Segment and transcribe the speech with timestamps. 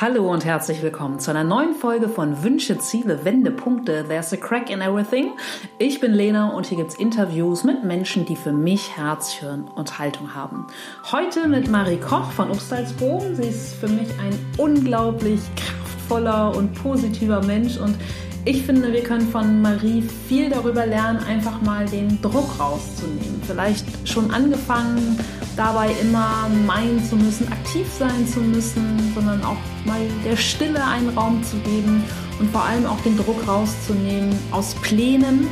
[0.00, 4.04] Hallo und herzlich willkommen zu einer neuen Folge von Wünsche, Ziele, Wendepunkte.
[4.08, 5.30] There's a crack in everything.
[5.78, 10.00] Ich bin Lena und hier gibt's Interviews mit Menschen, die für mich Herz, Hirn und
[10.00, 10.66] Haltung haben.
[11.12, 13.36] Heute mit Marie Koch von Obstalsbogen.
[13.36, 17.96] Sie ist für mich ein unglaublich kraftvoller und positiver Mensch und
[18.46, 23.40] ich finde, wir können von Marie viel darüber lernen, einfach mal den Druck rauszunehmen.
[23.46, 25.18] Vielleicht schon angefangen,
[25.56, 31.10] dabei immer meinen zu müssen, aktiv sein zu müssen, sondern auch mal der Stille einen
[31.10, 32.02] Raum zu geben
[32.40, 35.46] und vor allem auch den Druck rauszunehmen aus Plänen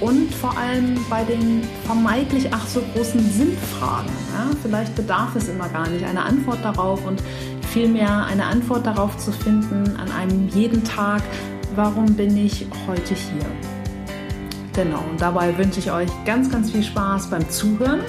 [0.00, 4.10] und vor allem bei den vermeintlich ach so großen Sinnfragen.
[4.32, 4.50] Ja?
[4.62, 7.22] Vielleicht bedarf es immer gar nicht einer Antwort darauf und
[7.72, 11.22] vielmehr eine Antwort darauf zu finden an einem jeden Tag,
[11.76, 13.46] warum bin ich heute hier?
[14.74, 18.00] Genau, und dabei wünsche ich euch ganz, ganz viel Spaß beim Zuhören.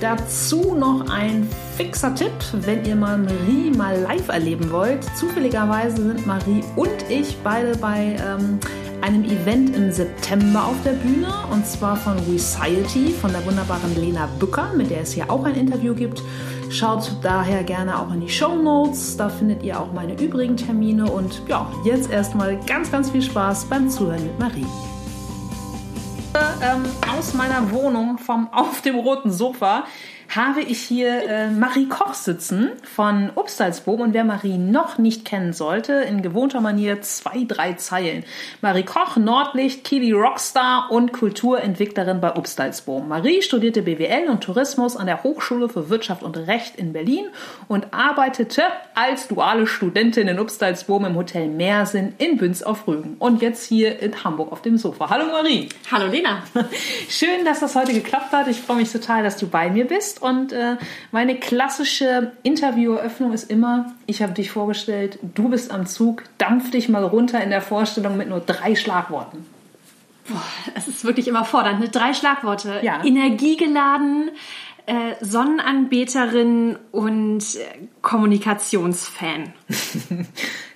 [0.00, 5.04] Dazu noch ein fixer Tipp, wenn ihr mal Marie mal live erleben wollt.
[5.16, 8.58] Zufälligerweise sind Marie und ich beide bei ähm,
[9.00, 14.28] einem Event im September auf der Bühne und zwar von Reciety, von der wunderbaren Lena
[14.38, 16.22] Bücker, mit der es hier auch ein Interview gibt.
[16.68, 21.10] Schaut daher gerne auch in die Show Notes, da findet ihr auch meine übrigen Termine
[21.10, 24.66] und ja, jetzt erstmal ganz, ganz viel Spaß beim Zuhören mit Marie.
[26.62, 26.84] Ähm,
[27.16, 29.84] aus meiner Wohnung vom auf dem roten Sofa
[30.34, 34.00] habe ich hier äh, Marie Koch sitzen von Obstalsboom.
[34.00, 38.24] Und wer Marie noch nicht kennen sollte, in gewohnter Manier zwei, drei Zeilen.
[38.60, 43.08] Marie Koch, Nordlicht, Kili Rockstar und Kulturentwicklerin bei Obstalsboom.
[43.08, 47.26] Marie studierte BWL und Tourismus an der Hochschule für Wirtschaft und Recht in Berlin
[47.68, 48.62] und arbeitete
[48.94, 53.16] als duale Studentin in Obstalsboom im Hotel Meersinn in Büns auf Rügen.
[53.18, 55.10] Und jetzt hier in Hamburg auf dem Sofa.
[55.10, 55.68] Hallo Marie.
[55.90, 56.42] Hallo Lena.
[57.08, 58.48] Schön, dass das heute geklappt hat.
[58.48, 60.15] Ich freue mich total, dass du bei mir bist.
[60.18, 60.76] Und äh,
[61.12, 66.88] meine klassische Intervieweröffnung ist immer, ich habe dich vorgestellt, du bist am Zug, dampf dich
[66.88, 69.44] mal runter in der Vorstellung mit nur drei Schlagworten.
[70.28, 70.42] Boah,
[70.74, 71.80] es ist wirklich immer fordernd.
[71.80, 71.88] Ne?
[71.88, 72.80] Drei Schlagworte.
[72.82, 73.04] Ja.
[73.04, 74.30] Energiegeladen,
[74.86, 77.44] äh, Sonnenanbeterin und
[78.02, 79.52] Kommunikationsfan.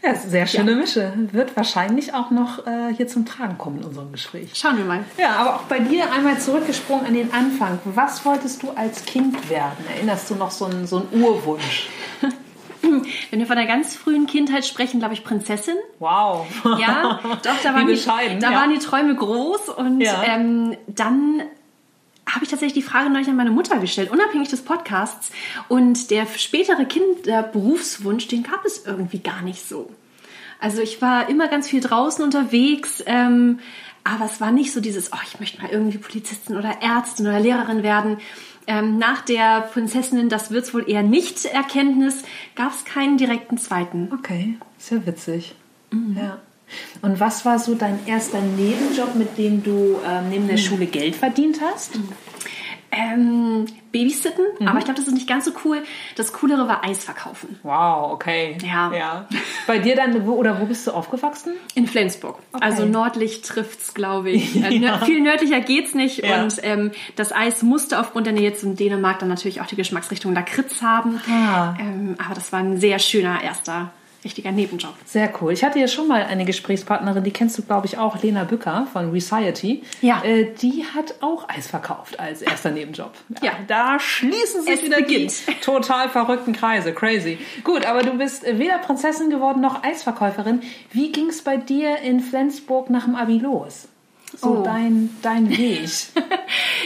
[0.03, 1.13] Ja, ist eine sehr schöne Mische.
[1.33, 4.49] Wird wahrscheinlich auch noch äh, hier zum Tragen kommen in unserem Gespräch.
[4.55, 5.05] Schauen wir mal.
[5.19, 7.79] Ja, aber auch bei dir einmal zurückgesprungen an den Anfang.
[7.85, 9.85] Was wolltest du als Kind werden?
[9.95, 11.91] Erinnerst du noch so einen, so einen Urwunsch?
[12.81, 15.77] Wenn wir von der ganz frühen Kindheit sprechen, glaube ich Prinzessin.
[15.99, 16.47] Wow.
[16.79, 18.59] Ja, doch, da, waren die, da ja.
[18.59, 20.23] waren die Träume groß und Ja.
[20.25, 21.43] ähm, dann
[22.35, 25.31] habe ich tatsächlich die Frage neulich an meine Mutter gestellt, unabhängig des Podcasts.
[25.69, 29.91] Und der spätere Kinderberufswunsch, den gab es irgendwie gar nicht so.
[30.61, 33.61] Also ich war immer ganz viel draußen unterwegs, ähm,
[34.05, 37.41] aber es war nicht so dieses, oh, ich möchte mal irgendwie Polizistin oder Ärztin oder
[37.41, 38.19] Lehrerin werden.
[38.67, 42.23] Ähm, nach der Prinzessinnen, das wird's wohl eher nicht Erkenntnis,
[42.55, 44.11] gab es keinen direkten zweiten.
[44.13, 45.55] Okay, sehr witzig.
[46.17, 46.39] Ja.
[47.03, 51.17] Und was war so dein erster Nebenjob, mit dem du ähm, neben der Schule Geld
[51.17, 51.93] verdient hast?
[52.93, 55.83] Ähm, Babysitten, aber ich glaube, das ist nicht ganz so cool.
[56.17, 57.59] Das Coolere war Eis verkaufen.
[57.63, 58.59] Wow, okay.
[58.65, 58.93] Ja.
[58.93, 59.27] ja.
[59.69, 61.53] Bei dir dann, wo, oder wo bist du aufgewachsen?
[61.75, 62.39] In Flensburg.
[62.53, 62.65] Okay.
[62.65, 64.61] Also nördlich trifft's, glaube ich.
[64.71, 64.99] Also Ja.
[64.99, 66.25] Viel nördlicher geht's nicht.
[66.25, 66.43] Ja.
[66.43, 70.35] Und ähm, das Eis musste aufgrund der Nähe zum Dänemark dann natürlich auch die Geschmacksrichtung
[70.35, 71.21] Lakritz haben.
[71.29, 71.75] Ah.
[71.79, 73.93] Ähm, aber das war ein sehr schöner erster
[74.25, 74.95] richtiger Nebenjob.
[75.05, 75.53] Sehr cool.
[75.53, 78.87] Ich hatte ja schon mal eine Gesprächspartnerin, die kennst du, glaube ich, auch, Lena Bücker
[78.93, 79.83] von Reciety.
[80.01, 80.23] Ja.
[80.25, 83.13] Äh, die hat auch Eis verkauft als erster Nebenjob.
[83.43, 83.53] Ja.
[83.67, 85.33] Da schließen sich Es wieder beginnt.
[85.49, 86.93] die total verrückten Kreise.
[86.93, 87.39] Crazy.
[87.65, 90.63] Gut, aber du bist weder Prinzessin geworden noch Eisverkäuferin.
[90.93, 93.89] Wie ging es bei dir in Flensburg nach dem Abi los?
[94.39, 94.63] So Oh.
[94.63, 95.89] dein, dein Weg.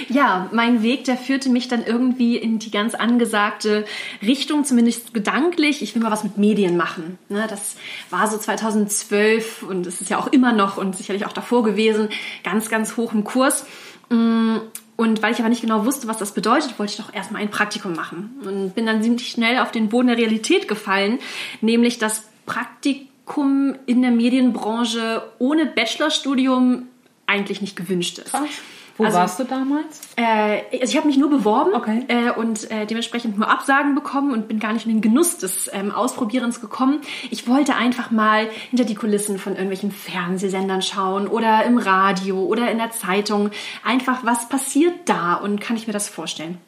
[0.09, 3.85] Ja, mein Weg, der führte mich dann irgendwie in die ganz angesagte
[4.23, 5.81] Richtung, zumindest gedanklich.
[5.83, 7.17] Ich will mal was mit Medien machen.
[7.29, 7.77] Ne, das
[8.11, 12.09] war so 2012 und es ist ja auch immer noch und sicherlich auch davor gewesen,
[12.43, 13.65] ganz, ganz hoch im Kurs.
[14.11, 14.57] Mm,
[14.97, 17.51] Und weil ich aber nicht genau wusste, was das bedeutet, wollte ich doch erstmal ein
[17.51, 18.37] Praktikum machen.
[18.45, 21.19] Und bin dann ziemlich schnell auf den Boden der Realität gefallen,
[21.63, 26.89] nämlich das Praktikum in der Medienbranche ohne Bachelorstudium
[27.35, 28.33] eigentlich nicht gewünscht ist.
[28.97, 30.01] Wo Also- warst du damals?
[30.15, 32.05] Äh, also ich habe mich nur beworben Okay.
[32.07, 35.69] äh, und äh, dementsprechend nur Absagen bekommen und bin gar nicht in den Genuss des
[35.73, 37.01] ähm, Ausprobierens gekommen.
[37.31, 42.71] Ich wollte einfach mal hinter die Kulissen von irgendwelchen Fernsehsendern schauen oder im Radio oder
[42.71, 43.51] in der Zeitung.
[43.85, 46.59] Einfach, was passiert da und kann ich mir das vorstellen?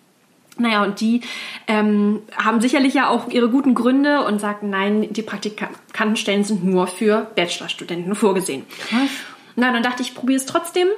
[0.59, 1.21] Naja, und die
[1.69, 6.87] ähm, haben sicherlich ja auch ihre guten Gründe und sagten, nein, die Praktikantenstellen sind nur
[6.89, 8.65] für Bachelorstudenten vorgesehen.
[8.89, 9.11] Krass.
[9.56, 10.88] Na, dann dachte ich, ich probiere es trotzdem.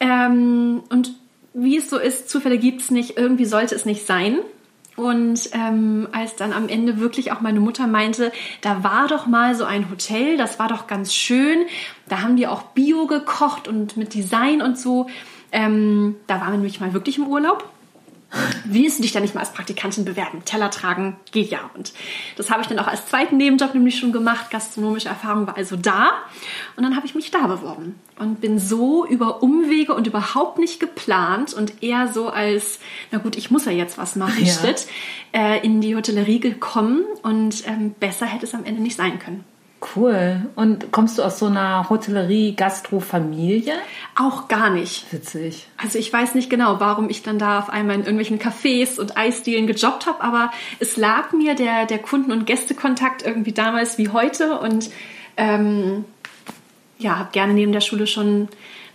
[0.00, 1.14] Ähm, und
[1.54, 4.38] wie es so ist, Zufälle gibt es nicht, irgendwie sollte es nicht sein.
[4.96, 9.54] Und ähm, als dann am Ende wirklich auch meine Mutter meinte, da war doch mal
[9.54, 11.60] so ein Hotel, das war doch ganz schön.
[12.08, 15.08] Da haben die auch Bio gekocht und mit Design und so.
[15.50, 17.68] Ähm, da waren wir nämlich mal wirklich im Urlaub
[18.64, 20.44] willst du dich da nicht mal als Praktikantin bewerben?
[20.44, 21.70] Teller tragen geht ja.
[21.74, 21.92] Und
[22.36, 24.50] das habe ich dann auch als zweiten Nebenjob nämlich schon gemacht.
[24.50, 26.12] Gastronomische Erfahrung war also da.
[26.76, 30.80] Und dann habe ich mich da beworben und bin so über Umwege und überhaupt nicht
[30.80, 32.78] geplant und eher so als,
[33.10, 34.52] na gut, ich muss ja jetzt was machen, ja.
[34.52, 34.86] Schritt,
[35.32, 37.04] äh, in die Hotellerie gekommen.
[37.22, 39.44] Und ähm, besser hätte es am Ende nicht sein können.
[39.96, 40.46] Cool.
[40.54, 43.74] Und kommst du aus so einer Hotellerie-Gastro-Familie?
[44.14, 45.12] Auch gar nicht.
[45.12, 45.66] Witzig.
[45.76, 49.16] Also ich weiß nicht genau, warum ich dann da auf einmal in irgendwelchen Cafés und
[49.16, 54.08] Eisdielen gejobbt habe, aber es lag mir der, der Kunden- und Gästekontakt irgendwie damals wie
[54.08, 54.90] heute und
[55.36, 56.04] ähm,
[56.98, 58.48] ja, habe gerne neben der Schule schon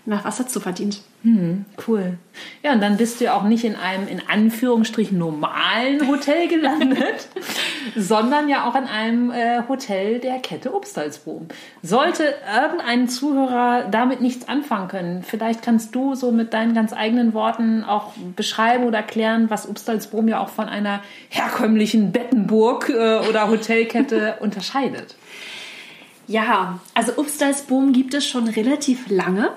[0.07, 1.01] nach was dazu verdient.
[1.24, 2.18] Hm, cool.
[2.63, 7.27] Ja, und dann bist du ja auch nicht in einem in Anführungsstrichen normalen Hotel gelandet,
[7.95, 11.48] sondern ja auch in einem äh, Hotel der Kette Obstalsboom.
[11.83, 17.33] Sollte irgendein Zuhörer damit nichts anfangen können, vielleicht kannst du so mit deinen ganz eigenen
[17.33, 23.50] Worten auch beschreiben oder erklären, was Obstalsboom ja auch von einer herkömmlichen Bettenburg äh, oder
[23.50, 25.15] Hotelkette unterscheidet.
[26.27, 29.51] Ja, also Obstalsboom gibt es schon relativ lange.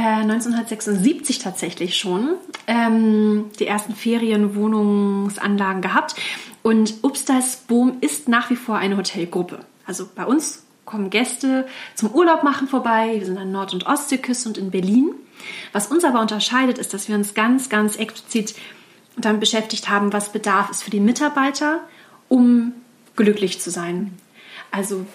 [0.00, 2.34] 1976 äh, tatsächlich schon
[2.66, 6.16] ähm, die ersten Ferienwohnungsanlagen gehabt.
[6.62, 9.60] Und Upstalsboom ist nach wie vor eine Hotelgruppe.
[9.86, 13.14] Also bei uns kommen Gäste zum Urlaub machen vorbei.
[13.14, 15.12] Wir sind an Nord- und Ostseeküste und in Berlin.
[15.72, 18.54] Was uns aber unterscheidet, ist, dass wir uns ganz, ganz explizit
[19.16, 21.80] damit beschäftigt haben, was Bedarf ist für die Mitarbeiter,
[22.28, 22.72] um
[23.16, 24.18] glücklich zu sein.
[24.70, 25.06] Also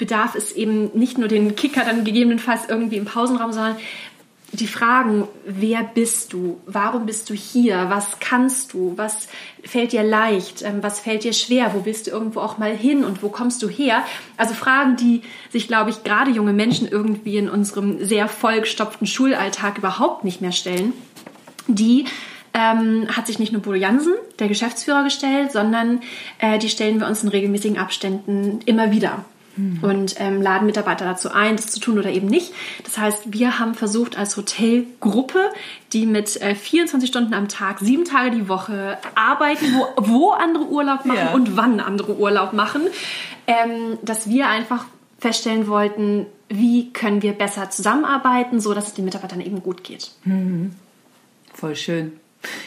[0.00, 3.76] bedarf es eben nicht nur den Kicker dann gegebenenfalls irgendwie im Pausenraum, sondern
[4.52, 6.58] die Fragen, wer bist du?
[6.66, 7.86] Warum bist du hier?
[7.88, 8.94] Was kannst du?
[8.96, 9.28] Was
[9.62, 10.62] fällt dir leicht?
[10.62, 11.72] Ähm, was fällt dir schwer?
[11.74, 14.02] Wo willst du irgendwo auch mal hin und wo kommst du her?
[14.36, 19.78] Also Fragen, die sich, glaube ich, gerade junge Menschen irgendwie in unserem sehr vollgestopften Schulalltag
[19.78, 20.94] überhaupt nicht mehr stellen.
[21.68, 22.06] Die
[22.52, 26.00] ähm, hat sich nicht nur Bodo Jansen, der Geschäftsführer, gestellt, sondern
[26.38, 29.24] äh, die stellen wir uns in regelmäßigen Abständen immer wieder.
[29.56, 32.52] Und ähm, laden Mitarbeiter dazu ein, das zu tun oder eben nicht.
[32.84, 35.50] Das heißt, wir haben versucht als Hotelgruppe,
[35.92, 40.64] die mit äh, 24 Stunden am Tag, sieben Tage die Woche arbeiten, wo, wo andere
[40.66, 41.32] Urlaub machen ja.
[41.32, 42.82] und wann andere Urlaub machen,
[43.46, 44.86] ähm, dass wir einfach
[45.18, 50.10] feststellen wollten, wie können wir besser zusammenarbeiten, so dass es den Mitarbeitern eben gut geht.
[50.24, 50.72] Mhm.
[51.52, 52.12] Voll schön.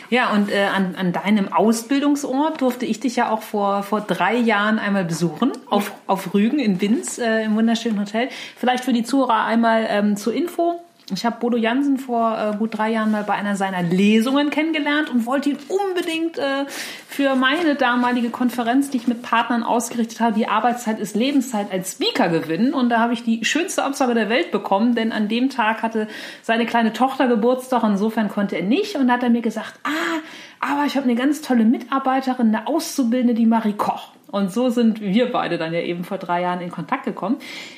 [0.09, 4.35] Ja, und äh, an, an deinem Ausbildungsort durfte ich dich ja auch vor, vor drei
[4.35, 8.29] Jahren einmal besuchen, auf, auf Rügen in Binz, äh, im wunderschönen Hotel.
[8.55, 10.79] Vielleicht für die Zuhörer einmal ähm, zur Info.
[11.11, 15.09] Ich habe Bodo Jansen vor äh, gut drei Jahren mal bei einer seiner Lesungen kennengelernt
[15.09, 16.65] und wollte ihn unbedingt äh,
[17.07, 21.93] für meine damalige Konferenz, die ich mit Partnern ausgerichtet habe, die Arbeitszeit ist Lebenszeit als
[21.93, 22.73] Speaker gewinnen.
[22.73, 26.07] Und da habe ich die schönste Absage der Welt bekommen, denn an dem Tag hatte
[26.41, 27.83] seine kleine Tochter Geburtstag.
[27.83, 28.95] Insofern konnte er nicht.
[28.95, 30.19] Und da hat er mir gesagt, ah,
[30.61, 34.12] aber ich habe eine ganz tolle Mitarbeiterin, eine Auszubildende, die Marie Koch.
[34.33, 37.37] Und so sind wir beide dann ja eben vor drei Jahren in Kontakt gekommen.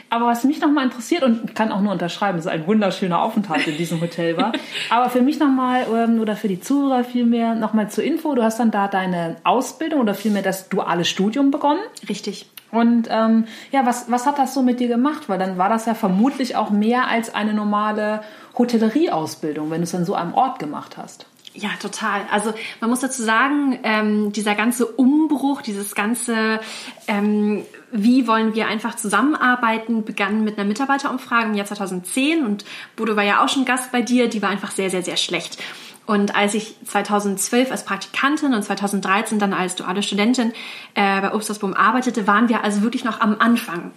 [0.10, 3.68] Aber was mich nochmal interessiert, und kann auch nur unterschreiben, dass es ein wunderschöner Aufenthalt
[3.68, 4.54] in diesem Hotel war.
[4.90, 8.36] Aber für mich nochmal, ähm, oder für die Zuhörer vielmehr, nochmal zur Info.
[8.36, 11.82] Du hast dann da deine Ausbildung oder vielmehr das duale Studium begonnen.
[12.08, 12.50] Richtig.
[12.72, 15.28] Und ähm, ja, was, was hat das so mit dir gemacht?
[15.28, 18.22] Weil dann war das ja vermutlich auch mehr als eine normale
[18.58, 21.26] Hotellerieausbildung, wenn du es an so einem Ort gemacht hast.
[21.58, 22.22] Ja, total.
[22.32, 26.60] Also man muss dazu sagen, ähm, dieser ganze Umbruch, dieses ganze,
[27.08, 32.66] ähm, wie wollen wir einfach zusammenarbeiten, begann mit einer Mitarbeiterumfrage im Jahr 2010 und
[32.98, 35.58] Bodo war ja auch schon Gast bei dir, die war einfach sehr, sehr, sehr schlecht.
[36.06, 40.52] Und als ich 2012 als Praktikantin und 2013 dann als duale Studentin
[40.94, 43.92] äh, bei Obstersboom arbeitete, waren wir also wirklich noch am Anfang.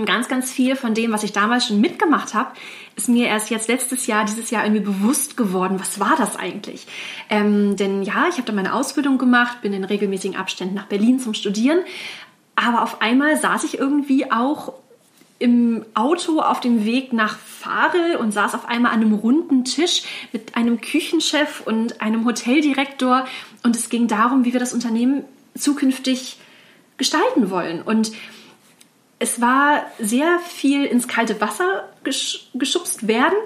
[0.00, 2.52] Und ganz, ganz viel von dem, was ich damals schon mitgemacht habe,
[2.96, 5.78] ist mir erst jetzt letztes Jahr, dieses Jahr irgendwie bewusst geworden.
[5.78, 6.86] Was war das eigentlich?
[7.28, 11.20] Ähm, denn ja, ich habe da meine Ausbildung gemacht, bin in regelmäßigen Abständen nach Berlin
[11.20, 11.80] zum Studieren.
[12.56, 14.72] Aber auf einmal saß ich irgendwie auch
[15.38, 20.04] im Auto auf dem Weg nach Farel und saß auf einmal an einem runden Tisch
[20.32, 23.26] mit einem Küchenchef und einem Hoteldirektor.
[23.64, 26.38] Und es ging darum, wie wir das Unternehmen zukünftig
[26.96, 27.82] gestalten wollen.
[27.82, 28.12] Und
[29.20, 31.84] es war sehr viel ins kalte Wasser
[32.54, 33.36] geschubst werden,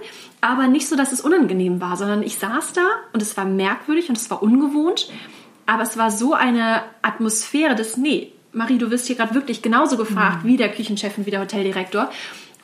[0.41, 4.09] aber nicht so, dass es unangenehm war, sondern ich saß da und es war merkwürdig
[4.09, 5.11] und es war ungewohnt,
[5.67, 9.97] aber es war so eine Atmosphäre des, nee, Marie, du wirst hier gerade wirklich genauso
[9.97, 10.49] gefragt mhm.
[10.49, 12.09] wie der Küchenchef und wie der Hoteldirektor.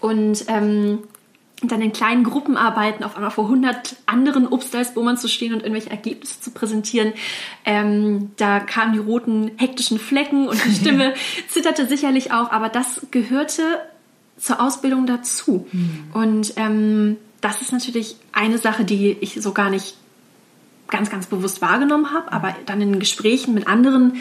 [0.01, 1.01] Und ähm,
[1.63, 6.41] dann in kleinen Gruppenarbeiten auf einmal vor 100 anderen Obstleisbohmern zu stehen und irgendwelche Ergebnisse
[6.41, 7.13] zu präsentieren.
[7.65, 11.15] Ähm, da kamen die roten hektischen Flecken und die Stimme
[11.49, 13.63] zitterte sicherlich auch, aber das gehörte
[14.39, 15.67] zur Ausbildung dazu.
[15.71, 16.05] Mhm.
[16.15, 19.97] Und ähm, das ist natürlich eine Sache, die ich so gar nicht
[20.89, 24.17] ganz, ganz bewusst wahrgenommen habe, aber dann in Gesprächen mit anderen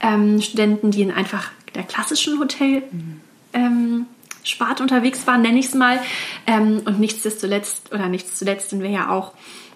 [0.00, 3.20] ähm, Studenten, die in einfach der klassischen Hotel mhm.
[3.52, 4.06] ähm,
[4.44, 5.98] Spart unterwegs waren, nenne ich es mal.
[6.46, 9.32] Ähm, und nichtsdestoletzt, oder nichts zuletzt sind wir ja auch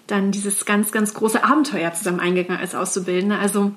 [0.07, 3.37] dann dieses ganz, ganz große Abenteuer zusammen eingegangen als Auszubildende.
[3.37, 3.73] Also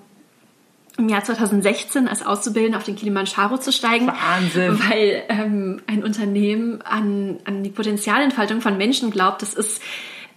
[0.98, 4.08] im Jahr 2016 als Auszubildende auf den Kilimanjaro zu steigen.
[4.08, 4.78] Wahnsinn.
[4.88, 9.42] Weil ähm, ein Unternehmen an, an die Potenzialentfaltung von Menschen glaubt.
[9.42, 9.80] Das ist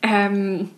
[0.02, 0.70] ähm,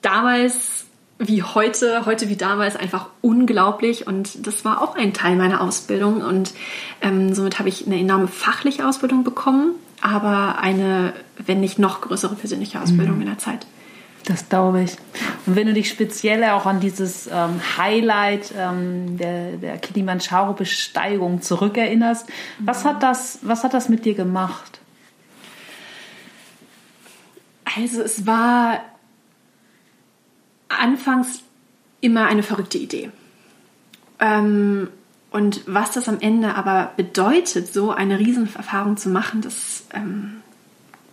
[0.00, 0.83] damals
[1.18, 6.22] wie heute, heute wie damals einfach unglaublich und das war auch ein Teil meiner Ausbildung
[6.22, 6.52] und
[7.00, 12.34] ähm, somit habe ich eine enorme fachliche Ausbildung bekommen, aber eine, wenn nicht noch größere
[12.34, 13.22] persönliche Ausbildung mhm.
[13.22, 13.66] in der Zeit.
[14.24, 14.96] Das glaube ich.
[15.46, 22.28] Und wenn du dich speziell auch an dieses ähm, Highlight ähm, der, der Kilimanjaro-Besteigung zurückerinnerst,
[22.28, 22.66] mhm.
[22.66, 24.80] was, hat das, was hat das mit dir gemacht?
[27.76, 28.80] Also es war
[30.78, 31.42] anfangs
[32.00, 33.10] immer eine verrückte Idee.
[34.20, 34.88] Ähm,
[35.30, 40.42] und was das am Ende aber bedeutet, so eine Riesenerfahrung zu machen, das ähm,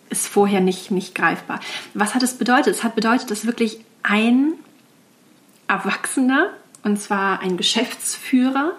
[0.09, 1.59] ist vorher nicht, nicht greifbar.
[1.93, 2.75] Was hat es bedeutet?
[2.75, 4.53] Es hat bedeutet, dass wirklich ein
[5.67, 6.49] Erwachsener,
[6.83, 8.73] und zwar ein Geschäftsführer,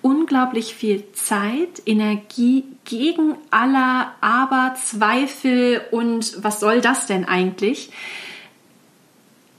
[0.00, 7.90] unglaublich viel Zeit, Energie gegen aller Aber, Zweifel und was soll das denn eigentlich,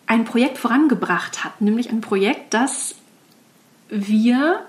[0.07, 2.95] ein Projekt vorangebracht hat, nämlich ein Projekt, das
[3.89, 4.61] wir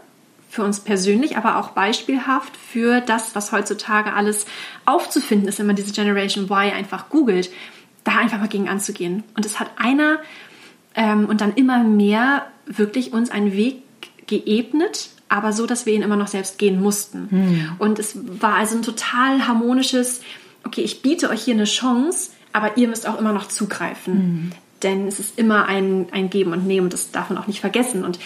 [0.51, 4.47] für uns persönlich, aber auch beispielhaft für das, was heutzutage alles
[4.85, 7.51] aufzufinden ist, wenn man diese Generation Y einfach googelt,
[8.05, 9.23] da einfach mal gegen anzugehen.
[9.37, 10.19] Und es hat einer
[10.95, 13.83] ähm, und dann immer mehr wirklich uns einen Weg
[14.27, 17.29] geebnet, aber so, dass wir ihn immer noch selbst gehen mussten.
[17.31, 17.71] Hm.
[17.79, 20.23] Und es war also ein total harmonisches,
[20.65, 24.15] okay, ich biete euch hier eine Chance, aber ihr müsst auch immer noch zugreifen.
[24.15, 27.61] Hm denn es ist immer ein, ein Geben und Nehmen, das darf man auch nicht
[27.61, 28.05] vergessen.
[28.05, 28.19] Und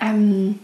[0.00, 0.58] ähm,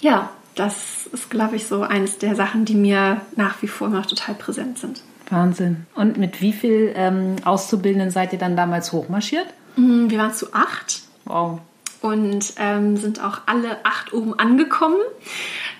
[0.00, 4.06] ja, das ist, glaube ich, so eines der Sachen, die mir nach wie vor noch
[4.06, 5.02] total präsent sind.
[5.30, 5.86] Wahnsinn.
[5.94, 9.46] Und mit wie viel ähm, Auszubildenden seid ihr dann damals hochmarschiert?
[9.76, 11.02] Mm, wir waren zu acht.
[11.24, 11.60] Wow.
[12.00, 14.98] Und ähm, sind auch alle acht oben angekommen.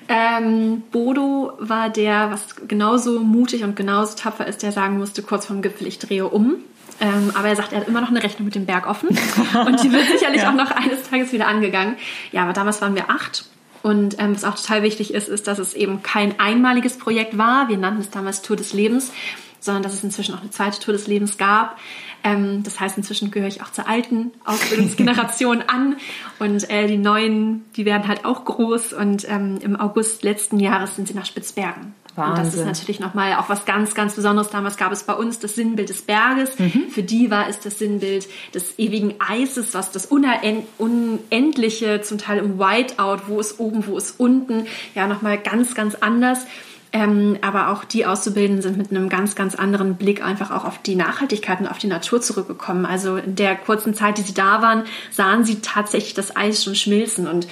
[0.09, 5.47] Ähm, Bodo war der, was genauso mutig und genauso tapfer ist, der sagen musste, kurz
[5.47, 6.57] vorm Gipfel, ich drehe um.
[7.01, 9.09] Ähm, aber er sagt, er hat immer noch eine Rechnung mit dem Berg offen.
[9.09, 10.51] Und die wird sicherlich ja.
[10.51, 11.97] auch noch eines Tages wieder angegangen.
[12.33, 13.45] Ja, aber damals waren wir acht.
[13.83, 17.69] Und ähm, was auch total wichtig ist, ist, dass es eben kein einmaliges Projekt war.
[17.69, 19.13] Wir nannten es damals Tour des Lebens,
[19.61, 21.79] sondern dass es inzwischen auch eine zweite Tour des Lebens gab.
[22.25, 25.97] Ähm, das heißt, inzwischen gehöre ich auch zur alten Ausbildungsgeneration an
[26.41, 30.97] und äh, die neuen, die werden halt auch groß und ähm, im August letzten Jahres
[30.97, 31.95] sind sie nach Spitzbergen.
[32.19, 32.45] Wahnsinn.
[32.45, 34.51] Und das ist natürlich nochmal auch was ganz, ganz Besonderes.
[34.51, 36.59] Damals gab es bei uns das Sinnbild des Berges.
[36.59, 36.91] Mhm.
[36.91, 42.59] Für die war es das Sinnbild des ewigen Eises, was das Unendliche, zum Teil im
[42.59, 46.45] Whiteout, wo ist oben, wo ist unten, ja nochmal ganz, ganz anders.
[46.91, 50.79] Ähm, aber auch die Auszubildenden sind mit einem ganz, ganz anderen Blick einfach auch auf
[50.79, 52.87] die Nachhaltigkeit und auf die Natur zurückgekommen.
[52.87, 56.75] Also in der kurzen Zeit, die sie da waren, sahen sie tatsächlich das Eis schon
[56.75, 57.47] schmilzen und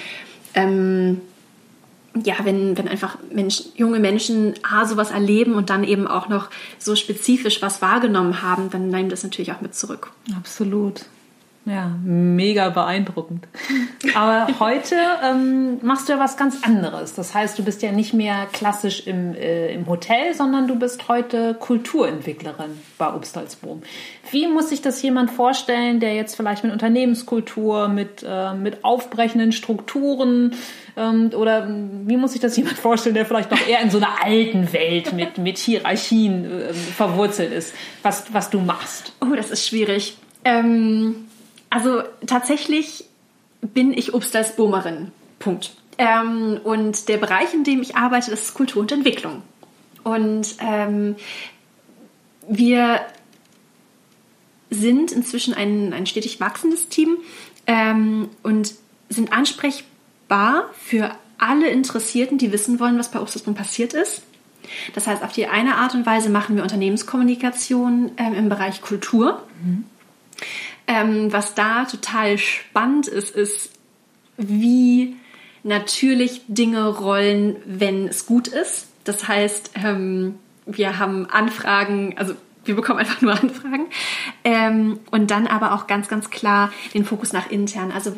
[0.54, 1.20] ähm,
[2.24, 6.50] ja, wenn, wenn einfach Menschen, junge Menschen A, sowas erleben und dann eben auch noch
[6.78, 10.10] so spezifisch was wahrgenommen haben, dann nehmen das natürlich auch mit zurück.
[10.36, 11.06] Absolut.
[11.68, 13.48] Ja, mega beeindruckend.
[14.14, 14.94] Aber heute
[15.24, 17.14] ähm, machst du ja was ganz anderes.
[17.14, 21.08] Das heißt, du bist ja nicht mehr klassisch im, äh, im Hotel, sondern du bist
[21.08, 23.82] heute Kulturentwicklerin bei Obstalsboom.
[24.30, 29.50] Wie muss sich das jemand vorstellen, der jetzt vielleicht mit Unternehmenskultur, mit, äh, mit aufbrechenden
[29.50, 30.54] Strukturen
[30.96, 34.22] ähm, oder wie muss sich das jemand vorstellen, der vielleicht noch eher in so einer
[34.24, 39.14] alten Welt mit, mit Hierarchien äh, verwurzelt ist, was, was du machst?
[39.20, 40.16] Oh, das ist schwierig.
[40.44, 41.25] Ähm
[41.76, 43.04] also tatsächlich
[43.60, 45.12] bin ich Obstalsbohmerin.
[45.38, 45.74] Punkt.
[45.98, 49.42] Ähm, und der Bereich, in dem ich arbeite, ist Kultur und Entwicklung.
[50.02, 51.16] Und ähm,
[52.48, 53.00] wir
[54.70, 57.18] sind inzwischen ein, ein stetig wachsendes Team
[57.66, 58.72] ähm, und
[59.10, 64.22] sind ansprechbar für alle Interessierten, die wissen wollen, was bei Obstalsbohm passiert ist.
[64.94, 69.42] Das heißt, auf die eine Art und Weise machen wir Unternehmenskommunikation ähm, im Bereich Kultur.
[69.62, 69.84] Mhm.
[70.86, 73.70] Ähm, was da total spannend ist, ist,
[74.36, 75.16] wie
[75.62, 78.88] natürlich Dinge rollen, wenn es gut ist.
[79.04, 82.34] Das heißt, ähm, wir haben Anfragen, also
[82.66, 83.86] wir bekommen einfach nur Anfragen.
[84.44, 87.92] Ähm, und dann aber auch ganz, ganz klar den Fokus nach intern.
[87.92, 88.12] Also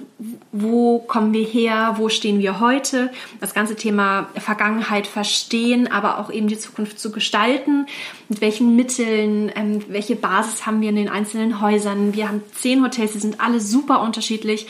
[0.53, 3.11] wo kommen wir her, wo stehen wir heute?
[3.41, 7.87] Das ganze Thema Vergangenheit verstehen, aber auch eben die Zukunft zu gestalten.
[8.29, 12.15] Mit welchen Mitteln, ähm, welche Basis haben wir in den einzelnen Häusern?
[12.15, 14.67] Wir haben zehn Hotels, die sind alle super unterschiedlich.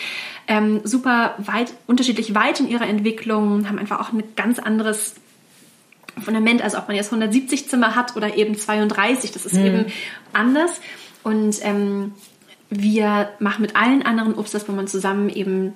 [0.46, 5.14] Ähm, super weit, unterschiedlich weit in ihrer Entwicklung, haben einfach auch ein ganz anderes
[6.22, 9.66] Fundament, also ob man jetzt 170 Zimmer hat oder eben 32, das ist mhm.
[9.66, 9.86] eben
[10.32, 10.70] anders.
[11.22, 12.12] Und ähm,
[12.70, 15.74] wir machen mit allen anderen Obstlersbummern zusammen eben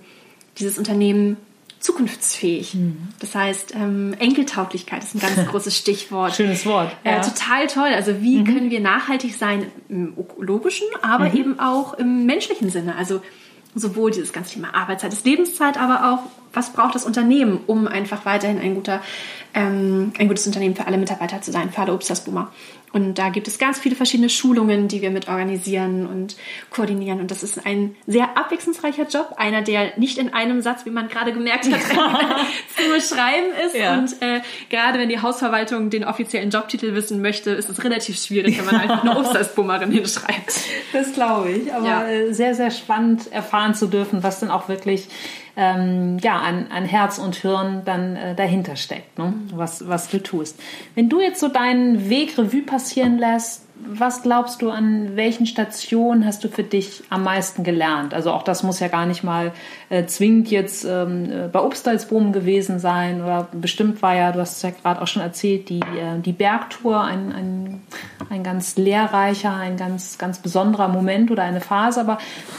[0.59, 1.37] dieses Unternehmen
[1.83, 2.75] zukunftsfähig.
[2.75, 3.09] Mhm.
[3.19, 6.35] Das heißt, ähm, Enkeltauglichkeit ist ein ganz großes Stichwort.
[6.35, 6.95] Schönes Wort.
[7.05, 7.19] Ja.
[7.19, 7.91] Äh, total toll.
[7.95, 8.45] Also wie mhm.
[8.45, 11.37] können wir nachhaltig sein im ökologischen, aber mhm.
[11.37, 12.97] eben auch im menschlichen Sinne.
[12.97, 13.21] Also
[13.75, 18.27] sowohl dieses ganze Thema Arbeitszeit, ist Lebenszeit, aber auch, was braucht das Unternehmen, um einfach
[18.27, 19.01] weiterhin ein guter
[19.55, 22.51] ähm, ein gutes Unternehmen für alle Mitarbeiter zu sein, für alle Obstlersboomer.
[22.93, 26.37] Und da gibt es ganz viele verschiedene Schulungen, die wir mit organisieren und
[26.71, 27.21] koordinieren.
[27.21, 29.35] Und das ist ein sehr abwechslungsreicher Job.
[29.37, 31.81] Einer, der nicht in einem Satz, wie man gerade gemerkt hat,
[32.77, 33.75] zu beschreiben ist.
[33.75, 33.95] Ja.
[33.95, 38.59] Und äh, gerade wenn die Hausverwaltung den offiziellen Jobtitel wissen möchte, ist es relativ schwierig,
[38.59, 40.61] wenn man einfach eine Obstlersboomerin hinschreibt.
[40.93, 41.73] Das glaube ich.
[41.73, 42.07] Aber ja.
[42.07, 45.09] Äh, sehr, sehr spannend erfahren zu dürfen, was denn auch wirklich
[45.57, 49.35] ähm, ja, an, an Herz und Hirn dann äh, dahinter steckt, ne?
[49.53, 50.59] was, was du tust.
[50.95, 56.25] Wenn du jetzt so deinen Weg Revue passieren lässt, was glaubst du, an welchen Stationen
[56.25, 58.15] hast du für dich am meisten gelernt?
[58.15, 59.53] Also auch das muss ja gar nicht mal
[59.89, 64.57] äh, zwingend jetzt ähm, äh, bei Obstalsboom gewesen sein oder bestimmt war ja, du hast
[64.57, 67.83] es ja gerade auch schon erzählt, die, äh, die Bergtour ein, ein,
[68.31, 72.01] ein ganz lehrreicher, ein ganz, ganz besonderer Moment oder eine Phase.
[72.01, 72.19] Aber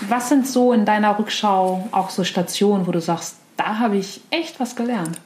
[0.10, 4.22] was sind so in deiner Rückschau auch so Stationen, wo du sagst, da habe ich
[4.30, 5.20] echt was gelernt?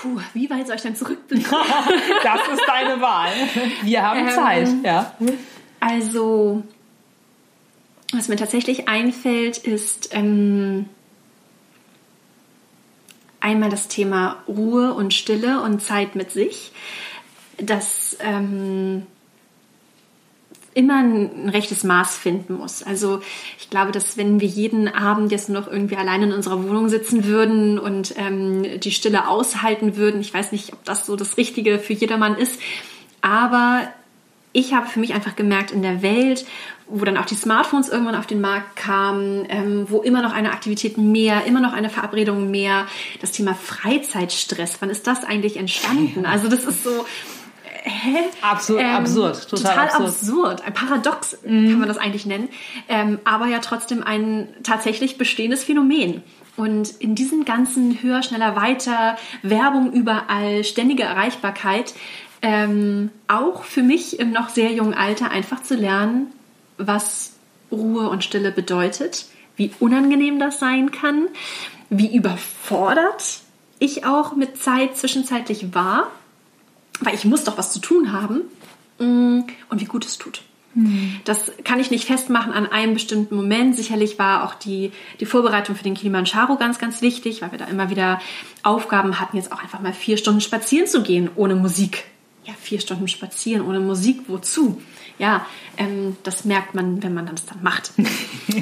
[0.00, 1.50] Puh, wie weit soll ich denn zurückblicken?
[2.22, 3.32] das ist deine Wahl.
[3.82, 5.14] Wir haben ähm, Zeit, ja.
[5.78, 6.62] Also,
[8.12, 10.88] was mir tatsächlich einfällt, ist ähm,
[13.40, 16.72] einmal das Thema Ruhe und Stille und Zeit mit sich.
[17.58, 19.06] Das ähm,
[20.74, 22.82] immer ein rechtes Maß finden muss.
[22.82, 23.20] Also
[23.58, 27.24] ich glaube, dass wenn wir jeden Abend jetzt noch irgendwie allein in unserer Wohnung sitzen
[27.24, 31.78] würden und ähm, die Stille aushalten würden, ich weiß nicht, ob das so das Richtige
[31.78, 32.60] für jedermann ist,
[33.20, 33.88] aber
[34.52, 36.44] ich habe für mich einfach gemerkt, in der Welt,
[36.88, 40.52] wo dann auch die Smartphones irgendwann auf den Markt kamen, ähm, wo immer noch eine
[40.52, 42.86] Aktivität mehr, immer noch eine Verabredung mehr,
[43.20, 46.26] das Thema Freizeitstress, wann ist das eigentlich entstanden?
[46.26, 47.06] Also das ist so,
[47.82, 48.18] hä?
[48.42, 50.08] Absur ähm, absurd, total, total absurd.
[50.08, 50.64] absurd.
[50.66, 51.70] Ein Paradox mhm.
[51.70, 52.48] kann man das eigentlich nennen,
[52.88, 56.22] ähm, aber ja trotzdem ein tatsächlich bestehendes Phänomen.
[56.56, 61.94] Und in diesem ganzen höher, schneller, weiter, Werbung überall, ständige Erreichbarkeit,
[62.42, 66.28] ähm, auch für mich im noch sehr jungen Alter einfach zu lernen,
[66.76, 67.34] was
[67.70, 71.28] Ruhe und Stille bedeutet, wie unangenehm das sein kann,
[71.88, 73.40] wie überfordert
[73.80, 76.08] ich auch mit Zeit zwischenzeitlich war
[77.00, 78.42] weil ich muss doch was zu tun haben
[78.98, 80.42] mm, und wie gut es tut.
[80.74, 81.20] Hm.
[81.24, 83.74] Das kann ich nicht festmachen an einem bestimmten Moment.
[83.74, 87.64] Sicherlich war auch die, die Vorbereitung für den Kilimanjaro ganz, ganz wichtig, weil wir da
[87.64, 88.20] immer wieder
[88.62, 92.04] Aufgaben hatten, jetzt auch einfach mal vier Stunden spazieren zu gehen ohne Musik.
[92.44, 94.80] Ja, vier Stunden spazieren ohne Musik, wozu?
[95.18, 95.44] Ja,
[95.76, 97.92] ähm, das merkt man, wenn man das dann macht.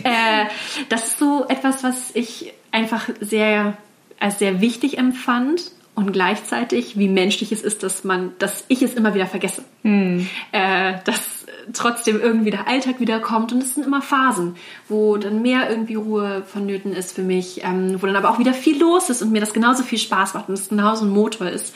[0.02, 0.46] äh,
[0.88, 3.76] das ist so etwas, was ich einfach sehr
[4.18, 8.94] als sehr wichtig empfand und gleichzeitig, wie menschlich es ist, dass man, dass ich es
[8.94, 9.64] immer wieder vergesse.
[9.82, 10.28] Hm.
[10.52, 14.54] Äh, dass trotzdem irgendwie der Alltag wiederkommt und es sind immer Phasen,
[14.88, 18.54] wo dann mehr irgendwie Ruhe vonnöten ist für mich, ähm, wo dann aber auch wieder
[18.54, 21.48] viel los ist und mir das genauso viel Spaß macht und es genauso ein Motor
[21.48, 21.74] ist.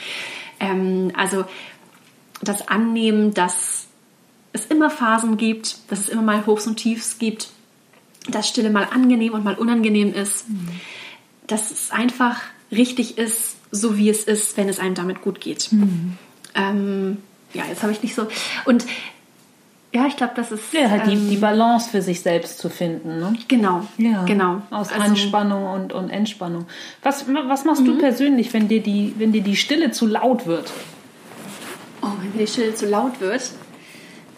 [0.61, 1.45] Ähm, also
[2.43, 3.89] das Annehmen, dass
[4.53, 7.49] es immer Phasen gibt, dass es immer mal Hochs und Tiefs gibt,
[8.29, 10.69] dass Stille mal angenehm und mal unangenehm ist, mhm.
[11.49, 15.73] dass es einfach richtig ist, so wie es ist, wenn es einem damit gut geht.
[15.73, 16.17] Mhm.
[16.55, 17.17] Ähm,
[17.55, 18.29] ja, jetzt habe ich nicht so.
[18.67, 18.87] Und
[19.95, 20.73] ja, ich glaube, das ist.
[20.73, 23.19] Ja, halt ähm, die, die Balance für sich selbst zu finden.
[23.19, 23.35] Ne?
[23.49, 23.87] Genau.
[23.99, 24.25] Ja.
[24.25, 24.63] Genau.
[24.71, 26.67] Aus also, Anspannung und, und Entspannung.
[27.03, 27.87] Was, was machst mhm.
[27.87, 30.71] du persönlich, wenn dir, die, wenn dir die Stille zu laut wird?
[32.03, 33.51] Oh, wenn mir die Stille zu laut wird.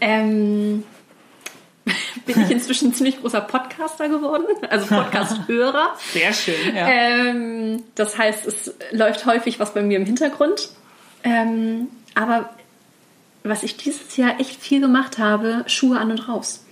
[0.00, 0.84] Ähm,
[2.26, 5.94] bin ich inzwischen ein ziemlich großer Podcaster geworden, also Podcast-Hörer.
[6.12, 6.88] Sehr schön, ja.
[6.88, 10.70] Ähm, das heißt, es läuft häufig was bei mir im Hintergrund.
[11.22, 12.50] Ähm, aber
[13.42, 16.64] was ich dieses Jahr echt viel gemacht habe, Schuhe an und raus.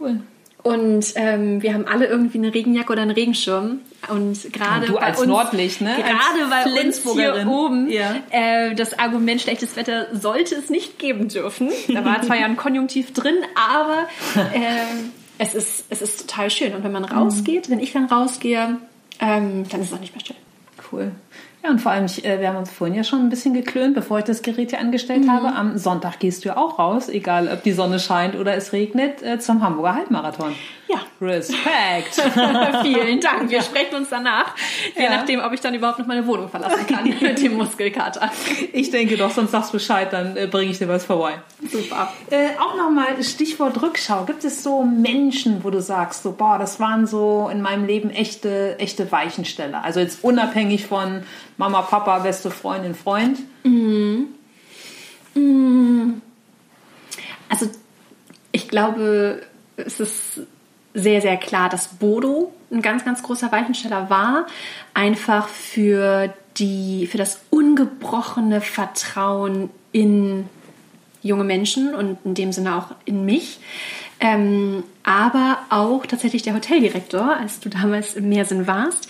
[0.00, 0.20] Cool.
[0.62, 3.80] Und ähm, wir haben alle irgendwie eine Regenjacke oder einen Regenschirm.
[4.08, 5.96] Und gerade du bei als uns, Nordlicht, ne?
[5.96, 8.14] Gerade bei uns hier oben, Ja.
[8.30, 11.70] äh, das Argument schlechtes Wetter sollte es nicht geben dürfen.
[11.88, 14.06] Da war zwar ja ein Konjunktiv drin, aber
[14.54, 16.74] ähm, es, ist, es ist total schön.
[16.74, 18.78] Und wenn man rausgeht, wenn ich dann rausgehe,
[19.20, 20.36] ähm, dann ist es auch nicht mehr schön.
[20.92, 21.10] Cool.
[21.62, 23.94] Ja, und vor allem, ich, äh, wir haben uns vorhin ja schon ein bisschen geklönt,
[23.94, 25.54] bevor ich das Gerät hier angestellt habe.
[25.54, 29.22] Am Sonntag gehst du ja auch raus, egal ob die Sonne scheint oder es regnet,
[29.22, 30.54] äh, zum Hamburger Halbmarathon.
[30.92, 31.00] Ja.
[31.20, 32.14] Respekt!
[32.82, 33.48] Vielen Dank.
[33.50, 34.54] Wir sprechen uns danach,
[34.96, 35.10] je Ja.
[35.10, 38.30] nachdem, ob ich dann überhaupt noch meine Wohnung verlassen kann mit dem Muskelkater.
[38.72, 41.34] ich denke doch, sonst sagst du Bescheid, dann äh, bringe ich dir was vorbei.
[41.70, 42.12] Super.
[42.30, 44.24] Äh, auch nochmal Stichwort Rückschau.
[44.24, 48.10] Gibt es so Menschen, wo du sagst, so, boah, das waren so in meinem Leben
[48.10, 49.82] echte, echte Weichensteller?
[49.84, 51.22] Also jetzt unabhängig von
[51.56, 53.38] Mama, Papa, beste Freundin, Freund.
[57.48, 57.70] Also
[58.50, 59.42] ich glaube,
[59.76, 60.40] es ist
[60.94, 64.46] sehr, sehr klar, dass Bodo ein ganz, ganz großer Weichensteller war.
[64.94, 70.48] Einfach für, die, für das ungebrochene Vertrauen in
[71.22, 73.60] junge Menschen und in dem Sinne auch in mich.
[74.20, 79.08] Ähm, aber auch tatsächlich der Hoteldirektor, als du damals im Meersinn warst,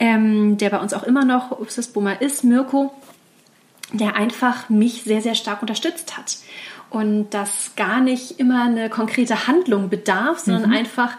[0.00, 2.94] ähm, der bei uns auch immer noch Upsis Bummer ist, Mirko,
[3.92, 6.38] der einfach mich sehr, sehr stark unterstützt hat.
[6.94, 11.16] Und das gar nicht immer eine konkrete Handlung bedarf, sondern einfach,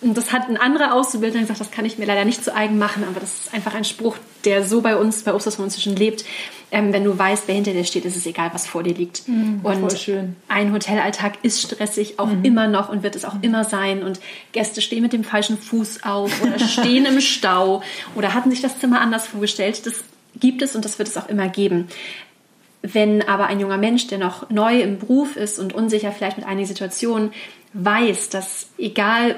[0.00, 2.78] und das hat ein anderer Auszubildender gesagt, das kann ich mir leider nicht zu eigen
[2.78, 5.74] machen, aber das ist einfach ein Spruch, der so bei uns, bei Obstas von uns
[5.74, 6.24] zwischen lebt.
[6.72, 9.22] Ähm, wenn du weißt, wer hinter dir steht, ist es egal, was vor dir liegt.
[9.62, 10.34] und voll schön.
[10.48, 14.02] ein Hotelalltag ist stressig, auch immer noch und wird es auch immer sein.
[14.02, 14.18] Und
[14.50, 17.84] Gäste stehen mit dem falschen Fuß auf oder stehen im Stau
[18.16, 19.86] oder hatten sich das Zimmer anders vorgestellt.
[19.86, 19.94] Das
[20.40, 21.86] gibt es und das wird es auch immer geben.
[22.86, 26.46] Wenn aber ein junger Mensch, der noch neu im Beruf ist und unsicher vielleicht mit
[26.46, 27.32] einigen Situationen,
[27.72, 29.36] weiß, dass egal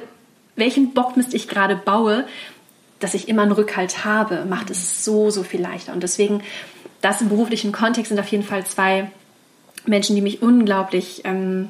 [0.57, 2.25] welchen Bockmist ich gerade baue,
[2.99, 5.93] dass ich immer einen Rückhalt habe, macht es so, so viel leichter.
[5.93, 6.43] Und deswegen,
[7.03, 9.13] das im beruflichen Kontext sind auf jeden Fall zwei
[9.87, 11.69] Menschen, die mich unglaublich ähm,